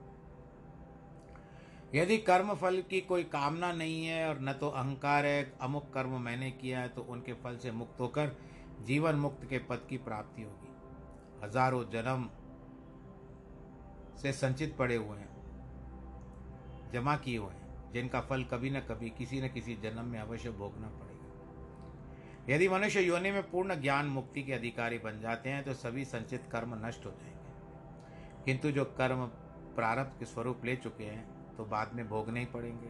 यदि 1.96 2.18
कर्म 2.20 2.54
फल 2.56 2.82
की 2.90 3.00
कोई 3.02 3.24
कामना 3.26 3.72
नहीं 3.74 4.06
है 4.06 4.28
और 4.30 4.40
न 4.42 4.54
तो 4.54 4.70
अहंकार 4.70 5.26
है, 5.26 5.52
अमुक 5.62 5.90
कर्म 5.94 6.20
मैंने 6.22 6.52
किया 6.54 6.80
है 6.80 6.90
तो 6.90 7.02
उनके 7.04 7.34
फल 7.44 7.58
से 7.58 7.72
मुक्त 7.74 8.00
होकर 8.00 8.36
जीवन 8.86 9.16
मुक्त 9.18 9.46
के 9.50 9.60
पद 9.60 9.86
की 9.90 9.98
प्राप्ति 10.00 10.42
होगी। 10.42 11.44
हज़ारों 11.44 11.84
जन्म 11.92 12.30
से 14.18 14.32
संचित 14.34 14.76
पड़े 14.78 14.96
हुए 14.96 15.18
हैं, 15.18 15.30
जमा 16.94 17.16
किए 17.18 17.38
हुए 17.38 17.50
हैं, 17.50 17.92
जिनका 17.94 18.22
फल 18.22 18.44
कभी 18.44 18.70
न 18.70 18.80
कभी, 18.82 19.10
किसी 19.10 19.42
न 19.42 19.48
किसी 19.50 19.76
जन्म 19.84 20.06
में 20.06 20.20
अवश्य 20.20 20.52
भोगना 20.52 20.88
पड़ेगा। 20.90 21.25
यदि 22.50 22.70
मनुष्य 22.70 23.02
योनि 23.02 23.32
में 23.32 23.52
पूर्ण 23.52 23.82
ज्ञान 23.82 24.06
मुक्ति 24.06 24.44
के 24.44 24.54
अधिकारी 24.54 24.98
बन 24.98 25.20
जाते 25.22 25.50
हैं 25.50 25.64
तो 25.64 25.74
सभी 25.74 26.06
संचित 26.06 26.44
कर्म 26.52 26.86
नष्ट 26.86 27.06
हो 27.06 27.12
जाएँगे। 27.12 27.36
किंतु 28.46 28.72
जो 28.72 28.86
कर्म 28.86 29.26
प्रारब्ध 29.76 30.20
के 30.20 30.26
स्वरूप 30.26 30.66
ले 30.66 30.76
चुके 30.76 31.04
हैं 31.04 31.56
तो 31.56 31.66
बाद 31.66 31.94
में 31.94 32.10
भोगने 32.10 32.40
ही 32.40 32.46
पड़ेंगे। 32.46 32.90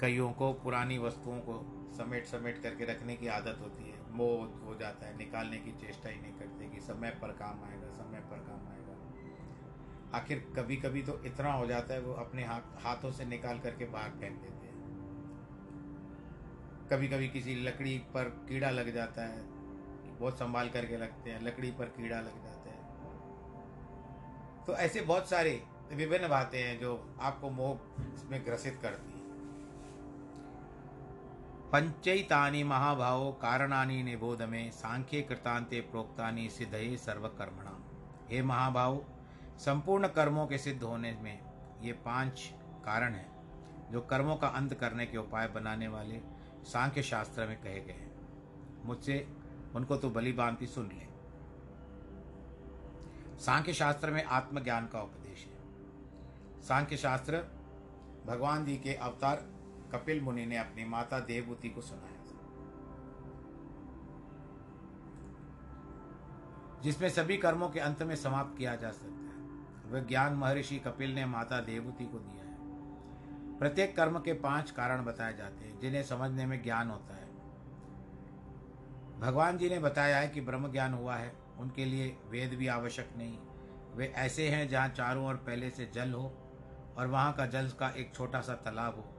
कईयों 0.00 0.32
को 0.32 0.52
पुरानी 0.52 0.98
वस्तुओं 0.98 1.38
को 1.38 1.80
समेट 1.98 2.26
समेट 2.26 2.62
करके 2.62 2.84
रखने 2.84 3.16
की 3.16 3.26
आदत 3.26 3.58
होती 3.60 3.90
है। 3.90 4.12
मोह 4.12 4.66
हो 4.66 4.74
जाता 4.74 5.06
है, 5.06 5.16
निकालने 5.18 5.56
की 5.56 5.72
चेष्टा 5.72 6.08
ही 6.08 6.20
नहीं 6.20 6.32
करते 6.32 6.68
कि 6.68 6.80
समय 6.80 7.10
पर 7.10 7.28
काम 7.28 7.64
आएगा, 7.64 7.90
समय 7.90 8.20
पर 8.20 8.36
काम 8.36 8.68
आएगा। 8.68 8.84
आखिर 10.18 10.52
कभी 10.56 10.76
कभी 10.76 11.02
तो 11.02 11.24
इतना 11.24 11.52
हो 11.52 11.66
जाता 11.66 11.94
है, 11.94 12.00
वो 12.00 12.12
अपने 12.12 12.44
हाथ, 12.44 12.60
हाथों 12.60 13.12
से 13.12 13.24
निकाल 13.24 13.58
करके 13.58 13.84
बाहर 13.84 14.10
फेंक 14.10 14.40
देते 14.42 14.56
हैं। 14.56 14.63
कभी 16.90 17.08
कभी 17.08 17.28
किसी 17.28 17.54
लकड़ी 17.56 17.96
पर 18.14 18.28
कीड़ा 18.48 18.70
लग 18.70 18.92
जाता 18.94 19.22
है, 19.22 19.42
बहुत 20.18 20.38
संभाल 20.38 20.68
करके 20.68 20.96
रखते 20.96 21.30
हैं, 21.30 21.42
लकड़ी 21.42 21.70
पर 21.70 21.84
कीड़ा 21.96 22.16
लग 22.16 22.42
जाता 22.44 22.70
है। 22.70 22.82
तो 24.66 24.74
ऐसे 24.74 25.00
बहुत 25.00 25.28
सारे 25.30 25.62
विभिन्न 25.92 26.28
बातें 26.28 26.58
हैं 26.58 26.78
जो 26.80 26.92
आपको 27.20 27.50
मोह 27.50 28.30
में 28.30 28.44
ग्रसित 28.46 28.78
करती 28.82 29.12
हैं। 29.12 29.22
पंचैतानि 31.72 32.62
महाभाव 32.64 33.30
कारणानि 33.32 34.02
निबोध 34.02 34.42
में 34.42 34.70
सांख्य 34.70 35.20
कृतांते 35.22 35.80
प्रोक्तानि 35.80 36.48
सिद्धये 36.50 36.96
सर्वकर्मणा 36.96 37.78
हे 38.30 38.42
महाभाव, 38.42 39.02
संपूर्ण 39.58 40.08
कर्मों 40.08 40.46
के 40.46 40.58
सिद्ध 40.58 40.82
होने 40.82 41.12
में 41.22 41.38
ये 41.82 41.92
पाँच 42.04 42.40
कारण 42.84 43.14
हैं, 43.14 43.26
जो 43.92 44.00
कर्मों 44.00 44.36
का 44.36 44.48
अंत 44.50 44.74
करने 44.74 45.06
के 45.06 45.18
उपाय 45.18 45.48
बनाने 45.48 45.88
वाले 45.88 46.20
सांख्य 46.64 47.02
शास्त्र 47.02 47.46
में 47.46 47.62
कहे 47.62 47.80
गए 47.80 47.92
हैं। 47.92 48.14
मुझसे 48.84 49.28
उनको 49.74 49.96
तो 49.96 50.10
बलि 50.10 50.32
बांति 50.32 50.66
सुन 50.66 50.86
ले। 50.86 51.04
सांख्य 53.38 53.72
शास्त्र 53.72 54.10
में 54.10 54.24
आत्मज्ञान 54.24 54.86
का 54.86 55.02
उपदेश 55.02 55.46
है। 55.46 56.62
सांख्य 56.62 56.96
शास्त्र 56.96 57.44
भगवान 58.26 58.64
जी 58.64 58.76
के 58.76 58.94
अवतार 58.94 59.36
कपिल 59.92 60.20
मुनि 60.20 60.46
ने 60.46 60.56
अपनी 60.56 60.84
माता 60.84 61.20
देवभूति 61.20 61.68
को 61.68 61.80
सुनाया 61.80 62.14
जिसमें 66.82 67.08
सभी 67.08 67.36
कर्मों 67.36 67.68
के 67.68 67.80
अंत 67.80 68.02
में 68.02 68.16
समाप्त 68.16 68.58
किया 68.58 68.76
जा 68.76 68.90
सकता 68.90 69.06
है। 69.06 69.42
वह 69.92 70.00
ज्ञान 70.00 70.34
महर्षि 70.34 70.78
कपिल 70.78 71.14
ने 71.14 71.26
माता 71.26 71.60
देवभूति 71.60 72.04
को 72.04 72.18
दिया। 72.18 72.43
प्रत्येक 73.64 73.96
कर्म 73.96 74.18
के 74.18 74.32
पाँच 74.32 74.70
कारण 74.70 75.04
बताए 75.04 75.36
जाते 75.36 75.64
हैं, 75.64 75.80
जिन्हें 75.80 76.02
समझने 76.02 76.46
में 76.46 76.62
ज्ञान 76.62 76.90
होता 76.90 77.14
है। 77.14 77.26
भगवान 79.20 79.58
जी 79.58 79.68
ने 79.68 79.78
बताया 79.78 80.18
है 80.18 80.28
कि 80.28 80.40
ब्रह्म 80.40 80.72
ज्ञान 80.72 80.94
हुआ 80.94 81.16
है, 81.16 81.36
उनके 81.58 81.84
लिए 81.84 82.16
वेद 82.28 82.54
भी 82.54 82.66
आवश्यक 82.66 83.10
नहीं। 83.16 83.38
वे 83.94 84.06
ऐसे 84.06 84.48
हैं 84.48 84.68
जहाँ 84.68 84.88
चारों 84.88 85.26
ओर 85.26 85.34
पहले 85.34 85.70
से 85.70 85.90
जल 85.94 86.12
हो, 86.12 86.48
और 86.98 87.06
वहाँ 87.06 87.32
का 87.32 87.46
जल 87.46 87.68
का 87.68 87.88
एक 87.88 88.14
छोटा 88.14 88.40
सा 88.40 88.54
तालाब 88.54 88.94
हो। 88.94 89.16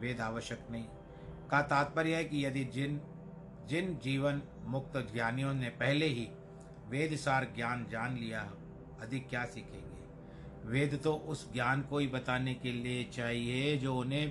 वेद 0.00 0.20
आवश्यक 0.20 0.66
नहीं। 0.70 0.84
का 1.50 1.62
तात्पर्य 1.62 2.16
है 2.16 2.24
कि 2.24 2.46
यदि 2.46 2.64
जिन 2.64 3.00
जिन 3.66 3.98
जीवन 3.98 4.42
मुक्त 4.60 5.12
ज्ञानियों 5.12 5.54
ने 5.54 5.68
पहले 5.68 6.06
ही 6.06 6.28
वेद 6.88 7.16
सार 7.16 7.52
ज्ञान 7.56 7.86
जान 7.90 8.16
लिया, 8.16 8.52
अधिक 9.00 9.28
क्या 9.28 9.44
सीखेंगे? 9.44 9.97
वेद 10.68 10.98
तो 11.04 11.12
उस 11.26 11.52
ज्ञान 11.52 11.82
को 11.82 11.98
ही 11.98 12.06
बताने 12.06 12.54
के 12.54 12.72
लिए 12.72 13.04
चाहिए, 13.04 13.76
जो 13.78 13.96
उन्हें 13.96 14.28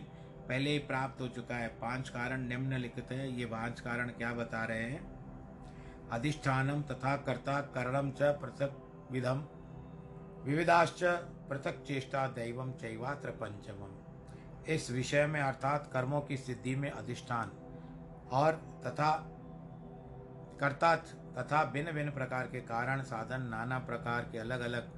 पहले 0.47 0.71
ही 0.71 0.79
प्राप्त 0.79 1.21
हो 1.21 1.27
चुका 1.27 1.55
है। 1.55 1.67
पाँच 1.77 2.09
कारण 2.09 2.47
निम्नलिखित 2.47 3.11
है। 3.11 3.31
ये 3.31 3.45
पाँच 3.45 3.79
कारण 3.79 4.09
क्या 4.09 4.31
बता 4.33 4.63
रहे 4.65 4.83
हैं? 4.83 5.01
अधिष्ठानम 6.11 6.81
तथा 6.83 7.15
कर्ता 7.17 7.59
करणम 7.75 8.11
च 8.11 8.35
पृथक 8.41 8.75
विधम, 9.11 9.43
विविधाश्च 10.43 11.03
पृथक 11.49 11.83
चेष्टा 11.87 12.27
दैवम 12.29 12.71
चैवात्र 12.73 13.29
पंचमम। 13.41 14.73
इस 14.73 14.89
विषय 14.91 15.25
में 15.27 15.39
अर्थात 15.41 15.89
कर्मों 15.93 16.21
की 16.21 16.37
सिद्धि 16.37 16.75
में 16.75 16.89
अधिष्ठान 16.91 17.51
और 18.31 18.51
तथा 18.85 19.11
कर्ता 20.59 20.95
तथा 21.35 21.63
भिन्न 21.65 21.91
भिन्न 21.91 22.11
प्रकार 22.11 22.47
के 22.47 22.59
कारण 22.61 23.01
साधन, 23.03 23.41
नाना 23.41 23.79
प्रकार 23.79 24.29
के 24.31 24.37
अलग 24.37 24.61
अलग 24.61 24.89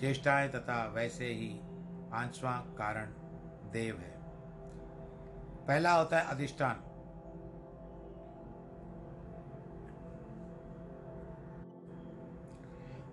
चेष्टाएँ 0.00 0.48
तथा 0.48 0.86
वैसे 0.86 1.26
ही 1.26 1.60
पांचवा 2.10 2.52
कारण 2.52 3.06
देव 3.70 3.98
है। 3.98 4.14
पहला 5.66 5.92
होता 5.92 6.18
है 6.18 6.26
अधिष्ठान। 6.26 6.74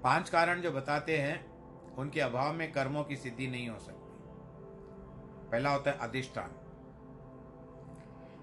पाँच 0.04 0.30
कारण 0.30 0.62
जो 0.62 0.72
बताते 0.72 1.17
हैं, 1.17 1.52
उनके 1.96 2.22
अभाव 2.22 2.54
में 2.54 2.72
कर्मों 2.72 3.04
की 3.04 3.15
सिद्धि 3.15 3.48
नहीं 3.48 3.70
हो 3.70 3.80
सकती। 3.80 4.12
पहला 5.52 5.70
होता 5.70 5.91
है 5.91 5.98
अधिष्ठान। 5.98 6.52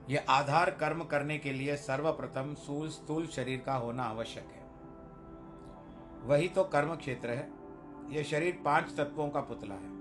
यह 0.08 0.26
आधार 0.28 0.70
कर्म 0.70 1.04
करने 1.04 1.38
के 1.38 1.52
लिए 1.52 1.76
सर्वप्रथम 1.76 2.54
सूल 2.54 2.88
स्थूल 2.88 3.26
शरीर 3.26 3.60
का 3.60 3.74
होना 3.74 4.02
आवश्यक 4.02 4.44
है। 4.44 4.62
वही 6.26 6.48
तो 6.48 6.64
कर्म 6.64 6.96
क्षेत्र 6.96 7.30
है। 7.30 7.57
यह 8.08 8.22
शरीर 8.22 8.62
पाँच 8.64 8.96
तत्वों 8.96 9.28
का 9.28 9.40
पुतला 9.40 9.74
है। 9.74 9.98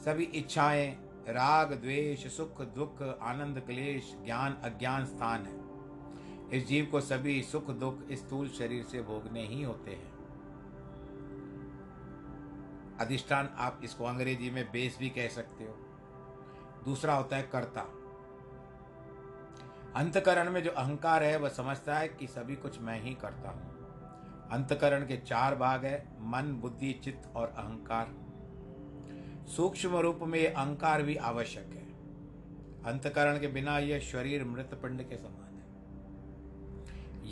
सभी 0.00 0.24
इच्छाएँ, 0.24 1.08
राग, 1.28 1.72
द्वेष, 1.72 2.36
सुख, 2.36 2.62
दुख, 2.62 3.18
आनंद, 3.22 3.60
क्लेश, 3.60 4.16
ज्ञान, 4.24 4.52
अज्ञान 4.52 5.04
स्थान 5.04 5.46
है। 5.46 5.62
इस 6.58 6.66
जीव 6.66 6.86
को 6.86 7.00
सभी 7.00 7.42
सुख, 7.42 7.70
दुख, 7.70 7.98
स्थूल 8.12 8.48
शरीर 8.48 8.84
से 8.84 9.02
भोगने 9.02 9.46
ही 9.46 9.62
होते 9.62 9.90
हैं। 9.90 10.12
अधिष्ठान 12.98 13.50
आप 13.58 13.80
इसको 13.84 14.04
अंग्रेज़ी 14.04 14.50
में 14.50 14.72
बेस 14.72 14.98
भी 14.98 15.10
कह 15.10 15.28
सकते 15.28 15.64
हो। 15.64 15.74
दूसरा 16.84 17.14
होता 17.14 17.36
है 17.36 17.42
कर्ता। 17.42 17.80
अंतकरण 19.96 20.50
में 20.50 20.62
जो 20.62 20.70
अहंकार 20.70 21.22
है, 21.22 21.36
वह 21.36 21.48
समझता 21.48 21.94
है 21.94 22.08
कि 22.08 22.26
सभी 22.26 22.56
कुछ 22.56 22.80
मैं 22.80 23.00
ही 23.00 23.14
करता 23.14 23.50
हूँ। 23.50 23.71
अंतकरण 24.52 25.06
के 25.06 25.16
चार 25.16 25.56
भाग 25.56 25.84
है, 25.84 26.08
मन, 26.20 26.58
बुद्धि, 26.62 26.92
चित्त 26.92 27.32
और 27.36 27.48
अहंकार। 27.48 28.14
सूक्ष्म 29.46 29.96
रूप 29.96 30.20
में 30.22 30.52
अहंकार 30.52 31.02
भी 31.02 31.16
आवश्यक 31.16 31.64
है। 31.64 31.82
अंतकरण 32.92 33.40
के 33.40 33.46
बिना 33.46 33.78
यह 33.78 33.98
शरीर 33.98 34.44
मृत 34.44 34.70
पिंड 34.82 35.08
के 35.08 35.16
समान 35.16 35.54
है। 35.54 35.62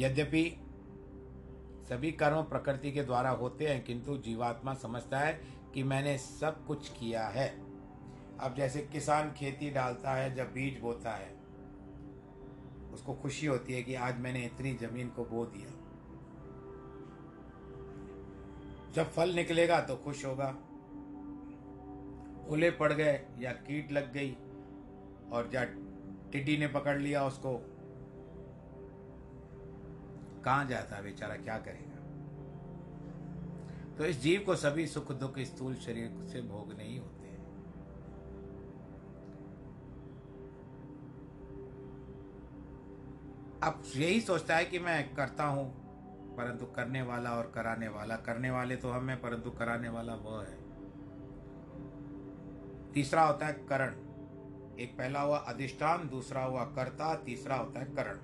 यद्यपि 0.02 0.60
सभी 1.88 2.12
कर्म 2.12 2.42
प्रकृति 2.42 2.92
के 2.92 3.02
द्वारा 3.02 3.30
होते 3.30 3.66
हैं, 3.66 3.84
किंतु 3.84 4.16
जीवात्मा 4.16 4.74
समझता 4.74 5.18
है 5.18 5.40
कि 5.74 5.82
मैंने 5.82 6.18
सब 6.18 6.66
कुछ 6.66 6.88
किया 6.88 7.26
है। 7.28 7.48
अब 8.40 8.54
जैसे 8.56 8.80
किसान 8.80 9.32
खेती 9.32 9.70
डालता 9.70 10.10
है, 10.10 10.34
जब 10.34 10.52
बीज 10.52 10.80
बोता 10.80 11.10
है, 11.10 11.34
उसको 12.92 13.14
खुशी 13.14 13.46
होती 13.46 13.74
है 13.74 13.82
कि 13.82 13.94
आज 13.94 14.20
मैंने 14.20 14.44
इतनी 14.44 14.74
ज़मीन 14.74 15.08
को 15.08 15.24
बो 15.24 15.44
दिया। 15.44 15.79
जब 18.94 19.10
फल 19.10 19.30
निकलेगा 19.30 19.80
तो 19.80 19.96
खुश 19.96 20.24
होगा। 20.24 20.48
ओले 22.48 22.70
पड़ 22.70 22.92
गए 22.92 23.20
या 23.38 23.52
कीट 23.52 23.92
लग 23.92 24.12
गई 24.12 24.36
और 25.32 25.50
या 25.54 25.64
टिड्डी 26.32 26.56
ने 26.56 26.68
पकड़ 26.68 26.98
लिया 26.98 27.26
उसको। 27.26 27.54
कहाँ 30.44 30.64
जाता 30.66 31.00
बेचारा, 31.00 31.36
क्या 31.36 31.58
करेगा? 31.58 31.96
तो 33.98 34.04
इस 34.04 34.20
जीव 34.20 34.42
को 34.46 34.56
सभी 34.56 34.86
सुख 34.86 35.12
दुख 35.12 35.38
स्थूल 35.38 35.74
शरीर 35.74 36.26
से 36.32 36.42
भोग 36.42 36.72
नहीं 36.72 36.98
होते। 36.98 37.26
हैं 37.26 37.38
अब 43.62 43.82
यही 43.96 44.20
सोचता 44.20 44.56
है 44.56 44.64
कि 44.64 44.78
मैं 44.78 45.14
करता 45.14 45.44
हूँ। 45.44 45.79
परंतु 46.40 46.66
करने 46.66 47.00
वाला 47.02 47.30
और 47.30 47.50
कराने 47.54 47.88
वाला। 47.88 48.16
करने 48.18 48.50
वाले 48.50 48.76
तो 48.76 48.90
हम 48.90 49.08
हैं, 49.10 49.20
परंतु 49.20 49.50
कराने 49.50 49.88
वाला 49.88 50.14
वह 50.16 50.42
है। 50.42 50.58
तीसरा 52.92 53.22
होता 53.22 53.46
है 53.46 53.52
करण। 53.68 53.94
एक 54.78 54.96
पहला 54.98 55.20
हुआ 55.20 55.38
अधिष्ठान, 55.48 56.08
दूसरा 56.08 56.42
हुआ 56.44 56.64
कर्ता, 56.76 57.14
तीसरा 57.16 57.56
होता 57.56 57.80
है 57.80 57.86
करण। 57.86 58.18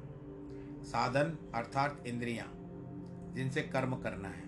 साधन 0.84 1.36
अर्थात 1.54 2.02
इंद्रियाँ, 2.06 2.46
जिनसे 3.34 3.62
कर्म 3.68 3.96
करना 3.96 4.28
है। 4.28 4.44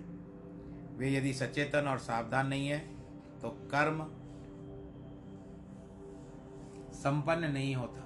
वे 0.98 1.12
यदि 1.12 1.32
सचेतन 1.34 1.88
और 1.88 1.98
सावधान 2.00 2.46
नहीं 2.46 2.68
है 2.68 2.78
तो 3.40 3.48
कर्म 3.70 4.04
संपन्न 6.94 7.50
नहीं 7.52 7.74
होता। 7.76 8.04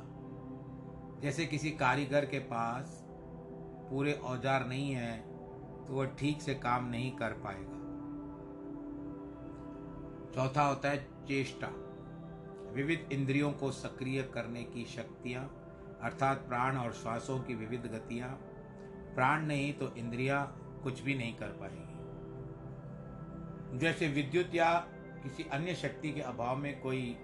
जैसे 1.23 1.47
किसी 1.47 1.71
कारीगर 1.79 2.25
के 2.27 2.39
पास 2.49 3.03
पूरे 3.91 4.13
औज़ार 4.13 4.67
नहीं 4.67 4.93
है 4.93 5.32
तो 5.93 5.97
वह 5.97 6.07
ठीक 6.07 6.43
से 6.43 6.55
काम 6.55 6.91
नहीं 6.91 7.17
कर 7.17 7.33
पाएगा। 7.33 7.79
चौथा 10.35 10.63
होता 10.63 10.89
है 10.89 10.97
चेष्टा। 11.29 11.69
विविध 12.73 13.09
इंद्रियों 13.13 13.53
को 13.53 13.71
सक्रिय 13.71 14.23
करने 14.23 14.65
की 14.65 14.85
शक्तियाँ, 14.85 15.43
अर्थात 16.03 16.39
प्राण 16.39 16.77
और 16.77 16.93
श्वासों 16.93 17.41
की 17.41 17.55
विविध 17.55 17.81
गतियाँ। 17.81 18.29
प्राण 19.15 19.47
नहीं 19.47 19.73
तो 19.73 19.95
इंद्रियाँ 19.97 20.59
कुछ 20.83 21.03
भी 21.03 21.15
नहीं 21.15 21.35
कर 21.35 21.47
पाएगी। 21.47 21.99
जैसे 23.79 24.09
विद्युत 24.09 24.55
या 24.55 24.75
किसी 25.23 25.43
अन्य 25.43 25.75
शक्ति 25.75 26.13
के 26.13 26.21
अभाव 26.21 26.57
में 26.57 26.81
कोई 26.81 27.17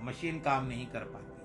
मशीन 0.00 0.40
काम 0.40 0.66
नहीं 0.66 0.86
कर 0.86 1.04
पाती। 1.04 1.36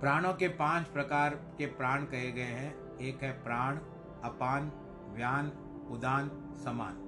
प्राणों 0.00 0.34
के 0.34 0.48
पाँच 0.48 0.86
प्रकार 0.86 1.34
के 1.34 1.66
प्राण 1.66 2.04
कहे 2.04 2.32
गए 2.32 2.42
हैं। 2.42 2.98
एक 2.98 3.22
है 3.22 3.44
प्राण 3.44 3.78
अपान 4.26 4.72
व्यान 5.12 5.46
उदान, 5.90 6.28
समान। 6.64 7.02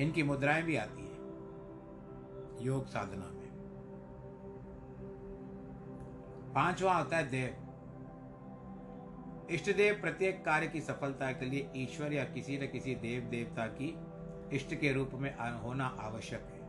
इनकी 0.00 0.22
मुद्राएँ 0.22 0.62
भी 0.62 0.76
आती 0.76 1.02
हैं, 1.02 1.20
योग 2.60 2.86
साधना 2.86 3.26
में। 3.26 3.50
पांचवा 6.54 6.94
होता 6.94 7.16
है 7.16 7.30
देव। 7.30 7.66
इष्ट 9.50 9.76
देव 9.76 10.00
प्रत्येक 10.00 10.44
कार्य 10.44 10.68
की 10.68 10.80
सफलता 10.80 11.32
के 11.32 11.46
लिए 11.46 11.70
ईश्वर 11.76 12.12
या 12.12 12.24
किसी 12.24 12.58
न 12.58 12.66
किसी 12.66 12.94
देव 12.94 13.22
देवता 13.22 13.66
की 13.66 13.96
इष्ट 14.56 14.74
के 14.74 14.92
रूप 14.92 15.10
में 15.14 15.60
होना 15.60 15.86
आवश्यक 16.00 16.40
है। 16.40 16.60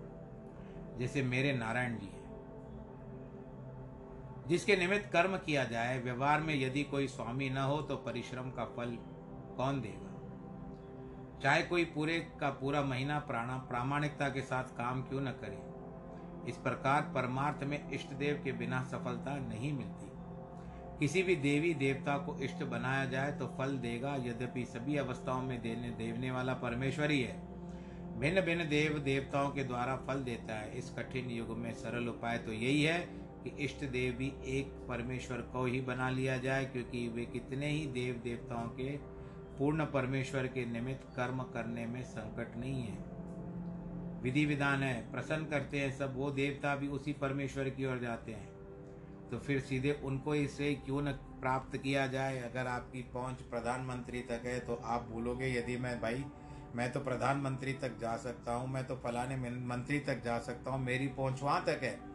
जैसे 1.00 1.24
मेरे 1.24 1.54
नारायण 1.54 1.98
जी 1.98 2.06
हैं। 2.06 2.20
जिसके 4.48 4.76
निमित्त 4.76 5.10
कर्म 5.14 5.38
किया 5.38 5.64
जाए, 5.64 6.00
व्यवहार 6.00 6.42
में 6.42 6.54
यदि 6.56 6.84
कोई 6.84 7.08
स्वामी 7.08 7.50
न 7.50 7.58
हो 7.58 7.82
तो 7.82 7.96
परिश्रम 7.98 8.50
का 8.52 8.66
फल 8.68 8.98
कौन 9.58 9.82
देगा? 9.82 10.08
चाहे 11.44 11.62
कोई 11.64 11.86
पूरे 11.86 12.20
का 12.39 12.50
पूरा 12.52 12.82
महीना 12.84 13.20
प्राणा, 13.20 13.58
प्रामाणिकता 13.70 14.30
के 14.30 14.42
साथ 14.42 14.78
काम 14.78 15.02
क्यों 15.02 15.22
न 15.22 15.32
करे, 15.42 15.60
इस 16.50 16.58
प्रकार 16.58 17.02
परमार्थ 17.16 17.64
में 17.64 17.89
इष्ट 17.92 18.14
देव 18.14 18.42
के 18.44 18.52
बिना 18.52 18.84
सफलता 18.84 19.36
नहीं 19.39 19.72
मिलती। 19.74 20.10
किसी 21.00 21.24
भी 21.24 21.36
देवी, 21.38 21.74
देवता 21.74 22.18
को 22.18 22.38
इष्ट 22.39 22.64
बनाया 22.64 23.06
जाए 23.06 23.32
तो 23.32 23.48
फल 23.58 23.78
देगा, 23.78 24.16
यद्यपि 24.18 24.66
सभी 24.66 24.98
अवस्थाओं 24.98 25.42
में 25.42 25.62
देने, 25.62 25.89
देवने 25.98 26.32
वाला 26.32 26.54
परमेश्वर 26.56 27.12
ही। 27.12 27.22
है 27.22 27.39
भिन्न 28.20 28.42
भिन्न 28.42 28.68
देव, 28.70 28.98
देवताओं 29.00 29.50
के 29.50 29.64
द्वारा 29.64 29.96
फल 30.08 30.24
देता 30.24 30.56
है। 30.56 30.78
इस 30.78 30.89
कठिन 30.89 31.30
युग 31.30 31.58
में 31.58 31.74
सरल 31.74 32.08
उपाय 32.10 32.38
तो 32.38 32.54
यही 32.54 32.84
है 32.84 33.00
कि 33.44 33.50
इष्ट 33.60 33.84
देव 33.86 34.14
भी 34.14 34.34
एक 34.48 34.74
परमेश्वर 34.89 35.42
को 35.54 35.66
ही 35.66 35.82
बना 35.82 36.10
लिया 36.10 36.38
जाए, 36.38 36.66
क्योंकि 36.66 37.08
वे 37.08 37.26
कितने 37.26 37.70
ही 37.70 37.86
देव 37.86 38.22
देवताओं 38.24 38.68
के 38.70 38.98
पूर्ण 39.58 39.86
परमेश्वर 39.86 40.48
के 40.48 40.66
निमित्त 40.66 41.08
कर्म 41.16 41.42
करने 41.44 41.86
में 41.86 42.04
संकट 42.04 42.56
नहीं 42.58 42.84
है। 42.84 42.98
विधि 44.22 44.46
विधान 44.46 44.84
है, 44.84 45.12
प्रसन्न 45.12 45.46
करते 45.46 45.80
हैं 45.80 45.92
सब, 45.92 46.18
वो 46.18 46.32
देवता 46.32 46.76
भी 46.76 46.88
उसी 46.88 47.14
परमेश्वर 47.14 47.70
की 47.70 47.86
ओर 47.86 48.00
जाते 48.00 48.32
हैं। 48.32 48.50
तो 49.30 49.39
फिर 49.39 49.60
सीधे 49.60 49.92
उनको 50.04 50.36
इसे 50.36 50.74
क्यों 50.76 51.02
न 51.02 51.12
प्राप्त 51.42 51.78
किया 51.78 52.06
जाए? 52.08 52.42
अगर 52.42 52.68
आपकी 52.68 53.02
पहुँच 53.04 53.42
प्रधानमंत्री 53.42 54.22
तक 54.22 54.46
है 54.46 54.60
तो 54.60 54.76
आप 54.76 55.08
भूलोगे 55.12 55.48
यदि 55.48 55.78
मैं, 55.78 56.00
भाई, 56.02 56.24
मैं 56.76 56.92
तो 56.92 57.00
प्रधानमंत्री 57.00 57.74
तक 57.74 57.98
जा 57.98 58.16
सकता 58.18 58.54
हूँ, 58.54 58.70
मैं 58.70 58.86
तो 58.88 58.96
फलाने 58.96 59.36
मंत्री 59.66 60.00
तक 60.00 60.22
जा 60.24 60.38
सकता 60.39 60.72
हूँ, 60.72 60.84
मेरी 60.86 61.08
पहुँच 61.08 61.42
वहाँ 61.44 61.64
तक 61.66 61.84
है। 61.84 62.11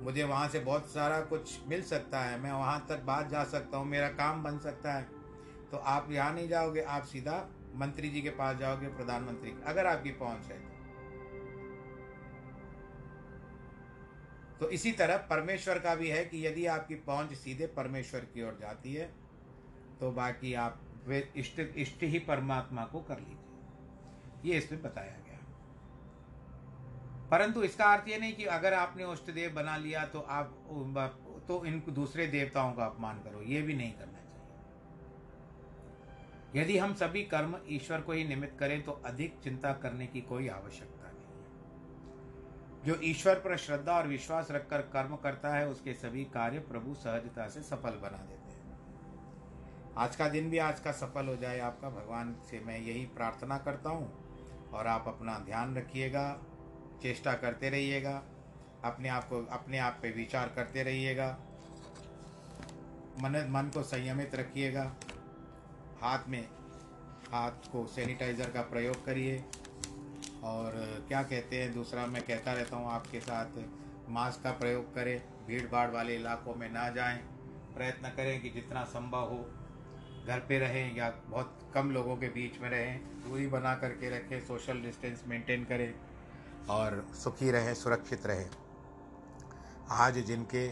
मुझे 0.00 0.24
वहाँ 0.24 0.48
से 0.48 0.58
बहुत 0.60 0.86
सारा 0.88 1.20
कुछ 1.22 1.58
मिल 1.68 1.82
सकता 1.84 2.20
है। 2.20 2.40
मैं 2.40 2.52
वहाँ 2.52 2.86
तक 2.88 3.02
बात 3.06 3.28
जा 3.28 3.44
सकता 3.46 3.78
हूँ, 3.78 3.86
मेरा 3.86 4.08
काम 4.10 4.42
बन 4.42 4.58
सकता 4.58 4.92
है। 4.92 5.02
तो 5.70 5.76
आप 5.76 6.10
यहाँ 6.12 6.32
नहीं 6.34 6.48
जाओगे, 6.48 6.80
आप 6.82 7.04
सीधा 7.04 7.48
मंत्री 7.74 8.08
जी 8.10 8.20
के 8.22 8.30
पास 8.32 8.56
जाओगे, 8.56 8.88
प्रधानमंत्री। 8.90 9.52
अगर 9.66 9.86
आपकी 9.86 10.10
पहुँच 10.12 10.46
है 10.46 10.58
तो 14.60 14.68
इसी 14.70 14.90
तरह 14.92 15.16
परमेश्वर 15.28 15.78
का 15.78 15.94
भी 15.94 16.08
है 16.08 16.24
कि 16.24 16.46
यदि 16.46 16.64
आपकी 16.68 16.94
पहुँच 17.04 17.32
सीधे 17.34 17.66
परमेश्वर 17.76 18.20
की 18.34 18.42
ओर 18.42 18.58
जाती 18.60 18.92
है 18.94 19.04
तो 20.00 20.10
बाकी 20.12 20.52
आप 20.56 20.80
वे 21.06 21.22
इष्ट 21.36 21.60
इष्ट 21.60 22.02
ही 22.04 22.18
परमात्मा 22.26 22.84
को 22.84 23.00
कर 23.02 23.18
लीजिए। 23.18 24.50
ये 24.50 24.58
इसमें 24.58 24.82
बताया 24.82 25.16
गया। 25.18 25.29
परंतु 27.30 27.62
इसका 27.62 27.84
अर्थ 27.84 28.08
ये 28.08 28.18
नहीं 28.18 28.32
कि 28.32 28.44
अगर 28.52 28.74
आपने 28.74 29.04
उष्ट 29.04 29.30
देव 29.30 29.52
बना 29.54 29.76
लिया 29.76 30.04
तो 30.06 30.20
आप 30.30 30.54
तो 31.48 31.64
इन 31.66 31.82
दूसरे 31.90 32.26
देवताओं 32.26 32.72
का 32.72 32.84
अपमान 32.84 33.18
करो। 33.18 33.42
ये 33.42 33.60
भी 33.62 33.74
नहीं 33.74 33.92
करना 33.92 34.18
चाहिए। 34.18 34.28
यदि 36.54 36.78
हम 36.78 36.94
सभी 36.94 37.22
कर्म 37.24 37.56
ईश्वर 37.68 38.00
को 38.00 38.12
ही 38.12 38.24
निमित्त 38.24 38.58
करें 38.58 38.82
तो 38.82 38.92
अधिक 39.06 39.38
चिंता 39.44 39.72
करने 39.74 40.06
की 40.06 40.20
कोई 40.22 40.48
आवश्यकता 40.50 41.08
नहीं 41.08 41.24
है। 41.24 42.84
जो 42.84 42.98
ईश्वर 43.02 43.34
पर 43.34 43.56
श्रद्धा 43.58 43.92
और 43.92 44.06
विश्वास 44.08 44.50
रखकर 44.50 44.80
कर्म 44.92 45.16
करता 45.16 45.54
है, 45.54 45.68
उसके 45.68 45.94
सभी 45.94 46.24
कार्य 46.34 46.58
प्रभु 46.68 46.94
सहजता 46.96 47.48
से 47.48 47.62
सफल 47.62 47.98
बना 48.02 48.24
देते 48.28 48.52
हैं। 48.52 48.58
आज 49.98 50.16
का 50.16 50.28
दिन 50.28 50.50
भी 50.50 50.58
आज 50.60 50.80
का 50.80 50.92
सफल 50.94 51.26
हो 51.26 51.36
जाए 51.36 51.58
आपका। 51.60 51.88
भगवान 51.90 52.34
से 52.50 52.60
मैं 52.60 52.78
यही 52.78 53.04
प्रार्थना 53.16 53.58
करता 53.58 53.90
हूँ 53.90 54.70
और 54.72 54.86
आप 54.86 55.04
अपना 55.08 55.38
ध्यान 55.38 55.76
रखिएगा। 55.76 56.26
चेष्टा 57.02 57.32
करते 57.34 57.70
रहिएगा, 57.70 58.22
अपने 58.84 59.08
आप 59.08 59.28
को, 59.28 59.44
अपने 59.52 59.78
आप 59.78 59.98
पे 60.02 60.10
विचार 60.10 60.52
करते 60.56 60.82
रहिएगा, 60.82 61.28
मन 63.22 63.36
मन 63.50 63.70
को 63.74 63.82
संयमित 63.82 64.34
रखिएगा, 64.34 64.82
हाथ 66.00 66.28
में, 66.28 66.44
हाथ 67.32 67.70
को 67.72 67.86
सैनिटाइज़र 67.86 68.50
का 68.50 68.62
प्रयोग 68.62 69.04
करिए। 69.04 69.44
और 70.44 70.72
क्या 71.08 71.22
कहते 71.22 71.62
हैं, 71.62 71.72
दूसरा 71.74 72.06
मैं 72.06 72.22
कहता 72.22 72.52
रहता 72.52 72.76
हूँ 72.76 72.90
आपके 72.90 73.20
साथ 73.20 73.58
मास्क 74.10 74.42
का 74.42 74.50
प्रयोग 74.50 74.94
करें 74.94 75.20
भीड़ 75.46 75.66
भाड़ 75.66 75.90
वाले 75.90 76.14
इलाकों 76.16 76.54
में 76.54 76.68
ना 76.70 76.88
जाएँ। 76.90 77.18
प्रयत्न 77.74 78.08
करें 78.08 78.40
कि 78.42 78.50
जितना 78.50 78.84
संभव 78.84 79.28
हो, 79.28 79.38
घर 80.26 80.38
पे 80.38 80.58
रहें 80.58 80.96
या 80.96 81.10
बहुत 81.28 81.58
कम 81.74 81.90
लोगों 81.90 82.16
के 82.16 82.28
बीच 82.28 82.58
में 82.60 82.68
रहें, 82.70 83.00
दूरी 83.22 83.46
बना 83.46 83.74
करके 83.74 84.10
रखें 84.10 84.40
सोशल 84.40 84.80
डिस्टेंस 84.82 85.24
मेंटेन 85.28 85.64
करें। 85.64 85.92
और 86.68 87.06
सुखी 87.14 87.50
रहें, 87.50 87.74
सुरक्षित 87.74 88.26
रहें। 88.26 88.50
आज 89.90 90.18
जिनके 90.18 90.68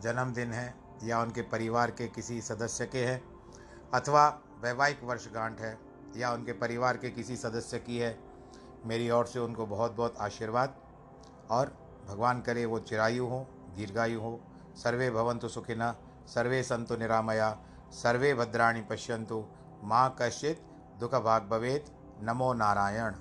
जन्मदिन 0.00 0.52
है 0.52 0.74
या 1.04 1.22
उनके 1.22 1.42
परिवार 1.42 1.90
के 1.90 2.08
किसी 2.08 2.40
सदस्य 2.40 2.86
के 2.86 3.04
हैं, 3.04 3.24
अथवा 3.94 4.40
वैवाहिक 4.60 5.04
वर्षगांठ 5.04 5.60
है 5.60 5.78
या 6.16 6.32
उनके 6.32 6.52
परिवार 6.52 6.96
के 6.96 7.10
किसी 7.10 7.36
सदस्य 7.36 7.78
की 7.78 7.98
है, 7.98 8.18
मेरी 8.84 9.10
ओर 9.10 9.26
से 9.26 9.38
उनको 9.38 9.66
बहुत 9.66 9.92
बहुत 9.92 10.14
आशीर्वाद। 10.18 10.76
और 11.50 11.76
भगवान 12.08 12.40
करे 12.40 12.64
वो 12.64 12.78
चिरायु 12.78 13.26
हो, 13.26 13.46
दीर्घायु 13.76 14.20
हो। 14.20 14.40
सर्वे 14.76 15.10
भवंतु 15.10 15.48
सुखिना 15.48 15.96
सर्वे 16.26 16.62
संतु 16.62 16.96
निरामया, 16.96 17.58
सर्वे 17.90 18.34
भद्राणी 18.34 18.82
पश्यंतु 18.82 19.46
माँ 19.82 20.16
कश्चित् 20.22 20.58
दुःखभाग् 21.00 21.48
भवेत्, 21.48 21.90
नमो 22.24 22.52
नारायण। 22.52 23.14